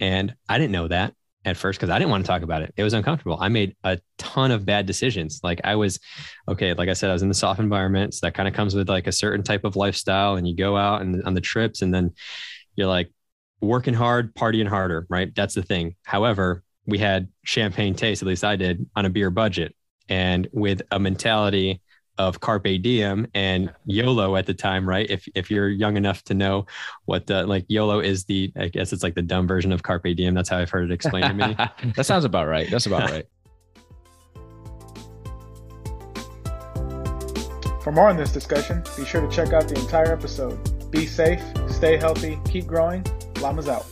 And 0.00 0.34
I 0.48 0.58
didn't 0.58 0.72
know 0.72 0.88
that 0.88 1.14
at 1.44 1.56
first 1.56 1.78
because 1.80 1.90
I 1.90 1.98
didn't 1.98 2.10
want 2.10 2.24
to 2.24 2.28
talk 2.28 2.42
about 2.42 2.62
it. 2.62 2.72
It 2.76 2.84
was 2.84 2.92
uncomfortable. 2.92 3.36
I 3.40 3.48
made 3.48 3.74
a 3.82 3.98
ton 4.18 4.50
of 4.50 4.64
bad 4.64 4.86
decisions. 4.86 5.40
Like 5.42 5.60
I 5.64 5.76
was, 5.76 5.98
okay, 6.48 6.74
like 6.74 6.88
I 6.88 6.92
said, 6.92 7.10
I 7.10 7.12
was 7.12 7.22
in 7.22 7.28
the 7.28 7.34
SOF 7.34 7.58
environment. 7.58 8.14
So 8.14 8.26
that 8.26 8.34
kind 8.34 8.48
of 8.48 8.54
comes 8.54 8.74
with 8.74 8.88
like 8.88 9.06
a 9.06 9.12
certain 9.12 9.42
type 9.42 9.64
of 9.64 9.76
lifestyle. 9.76 10.36
And 10.36 10.46
you 10.46 10.54
go 10.56 10.76
out 10.76 11.02
and 11.02 11.22
on 11.24 11.34
the 11.34 11.40
trips 11.40 11.82
and 11.82 11.92
then 11.92 12.12
you're 12.76 12.86
like 12.86 13.10
working 13.60 13.94
hard, 13.94 14.34
partying 14.34 14.68
harder, 14.68 15.06
right? 15.10 15.34
That's 15.34 15.54
the 15.54 15.62
thing. 15.62 15.96
However, 16.04 16.62
we 16.86 16.98
had 16.98 17.28
champagne 17.44 17.94
taste, 17.94 18.22
at 18.22 18.28
least 18.28 18.44
I 18.44 18.56
did, 18.56 18.86
on 18.96 19.04
a 19.04 19.10
beer 19.10 19.30
budget. 19.30 19.74
And 20.08 20.48
with 20.52 20.82
a 20.90 20.98
mentality 20.98 21.80
of 22.18 22.40
carpe 22.40 22.82
diem 22.82 23.26
and 23.34 23.72
YOLO 23.86 24.36
at 24.36 24.46
the 24.46 24.54
time, 24.54 24.88
right? 24.88 25.08
If 25.10 25.26
if 25.34 25.50
you're 25.50 25.68
young 25.68 25.96
enough 25.96 26.22
to 26.24 26.34
know 26.34 26.66
what 27.06 27.26
the 27.26 27.46
like 27.46 27.64
YOLO 27.68 28.00
is 28.00 28.24
the 28.24 28.52
I 28.56 28.68
guess 28.68 28.92
it's 28.92 29.02
like 29.02 29.14
the 29.14 29.22
dumb 29.22 29.46
version 29.46 29.72
of 29.72 29.82
carpe 29.82 30.14
diem. 30.16 30.34
That's 30.34 30.48
how 30.48 30.58
I've 30.58 30.70
heard 30.70 30.90
it 30.90 30.94
explained 30.94 31.38
to 31.38 31.48
me. 31.48 31.56
that 31.96 32.06
sounds 32.06 32.24
about 32.24 32.48
right. 32.48 32.70
That's 32.70 32.86
about 32.86 33.10
right. 33.10 33.26
For 37.82 37.90
more 37.90 38.08
on 38.08 38.16
this 38.16 38.30
discussion, 38.30 38.84
be 38.96 39.04
sure 39.04 39.20
to 39.20 39.28
check 39.28 39.52
out 39.52 39.66
the 39.66 39.74
entire 39.74 40.12
episode. 40.12 40.90
Be 40.92 41.04
safe, 41.04 41.42
stay 41.68 41.96
healthy, 41.96 42.38
keep 42.48 42.66
growing. 42.66 43.04
Llamas 43.40 43.68
out. 43.68 43.86